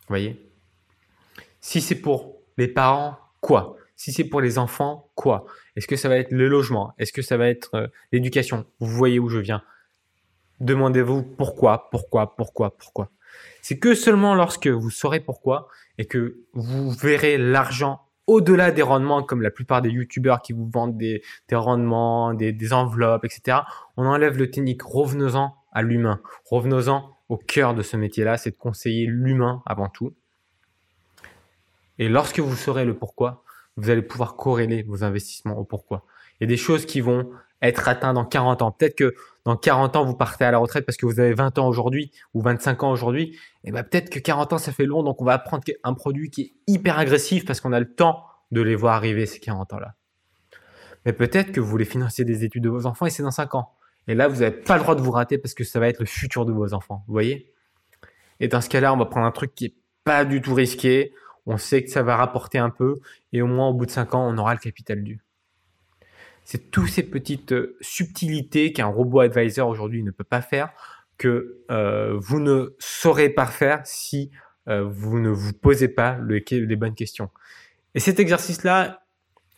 Vous 0.00 0.08
voyez? 0.08 0.50
Si 1.60 1.80
c'est 1.80 2.00
pour 2.00 2.36
les 2.56 2.68
parents, 2.68 3.18
quoi? 3.40 3.76
Si 3.96 4.12
c'est 4.12 4.24
pour 4.24 4.40
les 4.40 4.58
enfants, 4.58 5.10
quoi? 5.14 5.46
Est-ce 5.76 5.86
que 5.86 5.96
ça 5.96 6.08
va 6.08 6.18
être 6.18 6.30
le 6.30 6.48
logement? 6.48 6.94
Est-ce 6.98 7.12
que 7.12 7.22
ça 7.22 7.36
va 7.36 7.48
être 7.48 7.74
euh, 7.74 7.88
l'éducation? 8.12 8.66
Vous 8.80 8.88
voyez 8.88 9.18
où 9.18 9.28
je 9.28 9.38
viens 9.38 9.62
Demandez-vous 10.64 11.22
pourquoi, 11.22 11.90
pourquoi, 11.90 12.34
pourquoi, 12.34 12.76
pourquoi. 12.76 13.10
C'est 13.60 13.78
que 13.78 13.94
seulement 13.94 14.34
lorsque 14.34 14.66
vous 14.66 14.90
saurez 14.90 15.20
pourquoi 15.20 15.68
et 15.98 16.06
que 16.06 16.38
vous 16.54 16.90
verrez 16.90 17.36
l'argent 17.36 18.00
au-delà 18.26 18.70
des 18.70 18.80
rendements, 18.80 19.22
comme 19.22 19.42
la 19.42 19.50
plupart 19.50 19.82
des 19.82 19.90
youtubeurs 19.90 20.40
qui 20.40 20.54
vous 20.54 20.66
vendent 20.72 20.96
des, 20.96 21.22
rendements, 21.52 22.32
des, 22.32 22.72
enveloppes, 22.72 23.26
etc., 23.26 23.58
on 23.98 24.06
enlève 24.06 24.38
le 24.38 24.50
technique. 24.50 24.82
Revenons-en 24.82 25.54
à 25.72 25.82
l'humain. 25.82 26.22
Revenons-en 26.46 27.10
au 27.28 27.36
cœur 27.36 27.74
de 27.74 27.82
ce 27.82 27.98
métier-là, 27.98 28.38
c'est 28.38 28.52
de 28.52 28.56
conseiller 28.56 29.06
l'humain 29.06 29.62
avant 29.66 29.90
tout. 29.90 30.14
Et 31.98 32.08
lorsque 32.08 32.40
vous 32.40 32.56
saurez 32.56 32.86
le 32.86 32.94
pourquoi, 32.94 33.44
vous 33.76 33.90
allez 33.90 34.02
pouvoir 34.02 34.36
corréler 34.36 34.82
vos 34.82 35.04
investissements 35.04 35.58
au 35.58 35.64
pourquoi. 35.64 36.06
Il 36.40 36.44
y 36.44 36.46
a 36.46 36.48
des 36.48 36.56
choses 36.56 36.86
qui 36.86 37.02
vont 37.02 37.30
être 37.68 37.88
atteintes 37.88 38.14
dans 38.14 38.24
40 38.24 38.62
ans. 38.62 38.70
Peut-être 38.70 38.96
que 38.96 39.14
dans 39.44 39.56
40 39.56 39.96
ans, 39.96 40.04
vous 40.04 40.14
partez 40.14 40.44
à 40.44 40.50
la 40.50 40.58
retraite 40.58 40.86
parce 40.86 40.96
que 40.96 41.06
vous 41.06 41.20
avez 41.20 41.34
20 41.34 41.58
ans 41.58 41.68
aujourd'hui 41.68 42.12
ou 42.32 42.40
25 42.40 42.82
ans 42.82 42.90
aujourd'hui. 42.90 43.38
Et 43.64 43.72
ben 43.72 43.82
peut-être 43.82 44.10
que 44.10 44.18
40 44.18 44.54
ans, 44.54 44.58
ça 44.58 44.72
fait 44.72 44.86
long. 44.86 45.02
Donc, 45.02 45.20
on 45.20 45.24
va 45.24 45.38
prendre 45.38 45.64
un 45.82 45.94
produit 45.94 46.30
qui 46.30 46.40
est 46.42 46.52
hyper 46.66 46.98
agressif 46.98 47.44
parce 47.44 47.60
qu'on 47.60 47.72
a 47.72 47.80
le 47.80 47.92
temps 47.92 48.24
de 48.52 48.60
les 48.60 48.74
voir 48.74 48.94
arriver, 48.94 49.26
ces 49.26 49.40
40 49.40 49.72
ans-là. 49.72 49.94
Mais 51.04 51.12
peut-être 51.12 51.52
que 51.52 51.60
vous 51.60 51.68
voulez 51.68 51.84
financer 51.84 52.24
des 52.24 52.44
études 52.44 52.64
de 52.64 52.70
vos 52.70 52.86
enfants 52.86 53.06
et 53.06 53.10
c'est 53.10 53.22
dans 53.22 53.30
5 53.30 53.54
ans. 53.54 53.72
Et 54.08 54.14
là, 54.14 54.28
vous 54.28 54.40
n'avez 54.40 54.56
pas 54.56 54.76
le 54.76 54.82
droit 54.82 54.94
de 54.94 55.00
vous 55.00 55.10
rater 55.10 55.38
parce 55.38 55.54
que 55.54 55.64
ça 55.64 55.80
va 55.80 55.88
être 55.88 56.00
le 56.00 56.06
futur 56.06 56.44
de 56.44 56.52
vos 56.52 56.74
enfants. 56.74 57.04
Vous 57.06 57.12
voyez? 57.12 57.52
Et 58.40 58.48
dans 58.48 58.60
ce 58.60 58.68
cas-là, 58.68 58.92
on 58.92 58.96
va 58.96 59.06
prendre 59.06 59.26
un 59.26 59.30
truc 59.30 59.54
qui 59.54 59.66
est 59.66 59.74
pas 60.04 60.24
du 60.24 60.40
tout 60.40 60.54
risqué. 60.54 61.14
On 61.46 61.56
sait 61.56 61.84
que 61.84 61.90
ça 61.90 62.02
va 62.02 62.16
rapporter 62.16 62.58
un 62.58 62.70
peu. 62.70 63.00
Et 63.32 63.42
au 63.42 63.46
moins, 63.46 63.68
au 63.68 63.74
bout 63.74 63.86
de 63.86 63.90
5 63.90 64.14
ans, 64.14 64.28
on 64.28 64.36
aura 64.38 64.54
le 64.54 64.60
capital 64.60 65.02
dû. 65.02 65.23
C'est 66.44 66.70
toutes 66.70 66.90
ces 66.90 67.02
petites 67.02 67.52
euh, 67.52 67.76
subtilités 67.80 68.72
qu'un 68.72 68.86
robot 68.86 69.20
advisor 69.20 69.68
aujourd'hui 69.68 70.02
ne 70.02 70.10
peut 70.10 70.24
pas 70.24 70.42
faire, 70.42 70.70
que 71.16 71.62
euh, 71.70 72.16
vous 72.18 72.38
ne 72.38 72.74
saurez 72.78 73.30
pas 73.30 73.46
faire 73.46 73.80
si 73.84 74.30
euh, 74.68 74.84
vous 74.86 75.18
ne 75.18 75.30
vous 75.30 75.54
posez 75.54 75.88
pas 75.88 76.18
les 76.20 76.76
bonnes 76.76 76.94
questions. 76.94 77.30
Et 77.94 78.00
cet 78.00 78.20
exercice-là, 78.20 79.02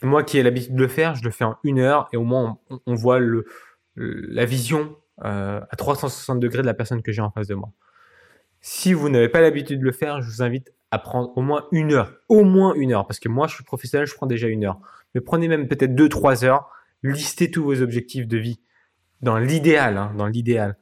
moi 0.02 0.22
qui 0.22 0.38
ai 0.38 0.42
l'habitude 0.42 0.74
de 0.74 0.80
le 0.80 0.88
faire, 0.88 1.14
je 1.16 1.24
le 1.24 1.30
fais 1.30 1.44
en 1.44 1.56
une 1.64 1.80
heure 1.80 2.08
et 2.12 2.16
au 2.16 2.24
moins 2.24 2.58
on, 2.86 2.94
voit 2.94 3.18
la 3.96 4.44
vision 4.44 4.94
à 5.18 5.66
360 5.76 6.38
degrés 6.38 6.60
de 6.60 6.66
la 6.66 6.74
personne 6.74 7.02
que 7.02 7.12
j'ai 7.12 7.22
en 7.22 7.30
face 7.30 7.46
de 7.46 7.54
moi. 7.54 7.70
Si 8.60 8.92
vous 8.92 9.08
n'avez 9.08 9.30
pas 9.30 9.40
l'habitude 9.40 9.80
de 9.80 9.84
le 9.84 9.92
faire, 9.92 10.20
je 10.20 10.28
vous 10.28 10.42
invite 10.42 10.74
à 10.90 10.98
prendre 10.98 11.32
au 11.36 11.40
moins 11.40 11.64
une 11.72 11.94
heure, 11.94 12.12
au 12.28 12.44
moins 12.44 12.74
une 12.74 12.92
heure, 12.92 13.06
parce 13.06 13.20
que 13.20 13.30
moi 13.30 13.46
je 13.46 13.54
suis 13.54 13.64
professionnel, 13.64 14.06
je 14.06 14.14
prends 14.14 14.26
déjà 14.26 14.48
une 14.48 14.66
heure. 14.66 14.80
Mais 15.14 15.22
prenez 15.22 15.48
même 15.48 15.66
peut-être 15.66 15.94
deux, 15.94 16.10
trois 16.10 16.44
heures 16.44 16.70
listez 17.12 17.50
tous 17.50 17.64
vos 17.64 17.82
objectifs 17.82 18.26
de 18.26 18.38
vie 18.38 18.60
dans 19.22 19.38
l'idéal, 19.38 19.96
hein, 19.96 20.12
dans 20.16 20.26
l'idéal, 20.26 20.76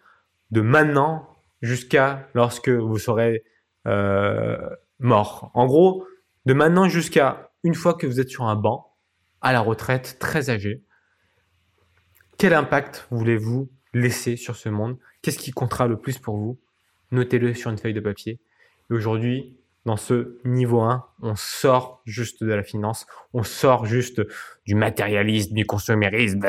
de 0.50 0.60
maintenant 0.60 1.28
jusqu'à 1.62 2.28
lorsque 2.34 2.68
vous 2.68 2.98
serez 2.98 3.44
euh, 3.86 4.58
mort. 4.98 5.50
En 5.54 5.66
gros, 5.66 6.06
de 6.46 6.54
maintenant 6.54 6.88
jusqu'à 6.88 7.50
une 7.62 7.74
fois 7.74 7.94
que 7.94 8.06
vous 8.06 8.20
êtes 8.20 8.28
sur 8.28 8.44
un 8.44 8.56
banc, 8.56 8.92
à 9.40 9.52
la 9.52 9.60
retraite, 9.60 10.16
très 10.18 10.50
âgé, 10.50 10.82
quel 12.38 12.54
impact 12.54 13.06
voulez-vous 13.10 13.70
laisser 13.92 14.36
sur 14.36 14.56
ce 14.56 14.68
monde? 14.68 14.98
Qu'est-ce 15.22 15.38
qui 15.38 15.52
comptera 15.52 15.86
le 15.86 15.98
plus 15.98 16.18
pour 16.18 16.36
vous? 16.36 16.58
Notez-le 17.10 17.54
sur 17.54 17.70
une 17.70 17.78
feuille 17.78 17.94
de 17.94 18.00
papier. 18.00 18.40
Aujourd'hui, 18.90 19.56
dans 19.84 19.96
ce 19.96 20.38
niveau 20.44 20.80
1, 20.80 21.04
on 21.22 21.34
sort 21.36 22.02
juste 22.04 22.42
de 22.42 22.52
la 22.52 22.62
finance, 22.62 23.06
on 23.32 23.42
sort 23.42 23.86
juste 23.86 24.22
du 24.66 24.74
matérialisme, 24.74 25.54
du 25.54 25.66
consommérisme. 25.66 26.46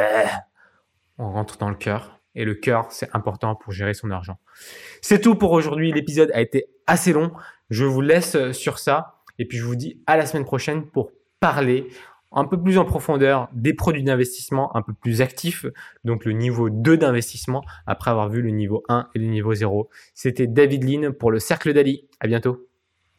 On 1.18 1.32
rentre 1.32 1.58
dans 1.58 1.70
le 1.70 1.76
cœur. 1.76 2.20
Et 2.34 2.44
le 2.44 2.56
cœur, 2.56 2.92
c'est 2.92 3.10
important 3.14 3.56
pour 3.56 3.72
gérer 3.72 3.94
son 3.94 4.12
argent. 4.12 4.38
C'est 5.02 5.22
tout 5.22 5.36
pour 5.36 5.52
aujourd'hui. 5.52 5.92
L'épisode 5.92 6.32
a 6.34 6.42
été 6.42 6.66
assez 6.86 7.14
long. 7.14 7.32
Je 7.70 7.86
vous 7.86 8.02
laisse 8.02 8.52
sur 8.52 8.80
ça. 8.80 9.22
Et 9.40 9.46
puis 9.46 9.58
je 9.58 9.64
vous 9.64 9.76
dis 9.76 10.02
à 10.06 10.18
la 10.18 10.26
semaine 10.26 10.46
prochaine 10.46 10.86
pour 10.86 11.12
parler 11.40 11.88
un 12.32 12.46
peu 12.46 12.62
plus 12.62 12.78
en 12.78 12.86
profondeur 12.86 13.48
des 13.54 13.74
produits 13.74 14.04
d'investissement 14.04 14.76
un 14.76 14.82
peu 14.82 14.94
plus 14.94 15.22
actifs, 15.22 15.66
donc 16.04 16.26
le 16.26 16.34
niveau 16.34 16.70
2 16.70 16.98
d'investissement 16.98 17.64
après 17.88 18.12
avoir 18.12 18.30
vu 18.30 18.42
le 18.42 18.50
niveau 18.50 18.84
1 18.90 19.10
et 19.16 19.20
le 19.20 19.28
niveau 19.28 19.54
0. 19.54 19.90
C'était 20.14 20.48
David 20.48 20.84
Lean 20.84 21.14
pour 21.14 21.32
le 21.32 21.40
Cercle 21.40 21.74
d'Ali. 21.74 22.08
À 22.20 22.28
bientôt. 22.28 22.68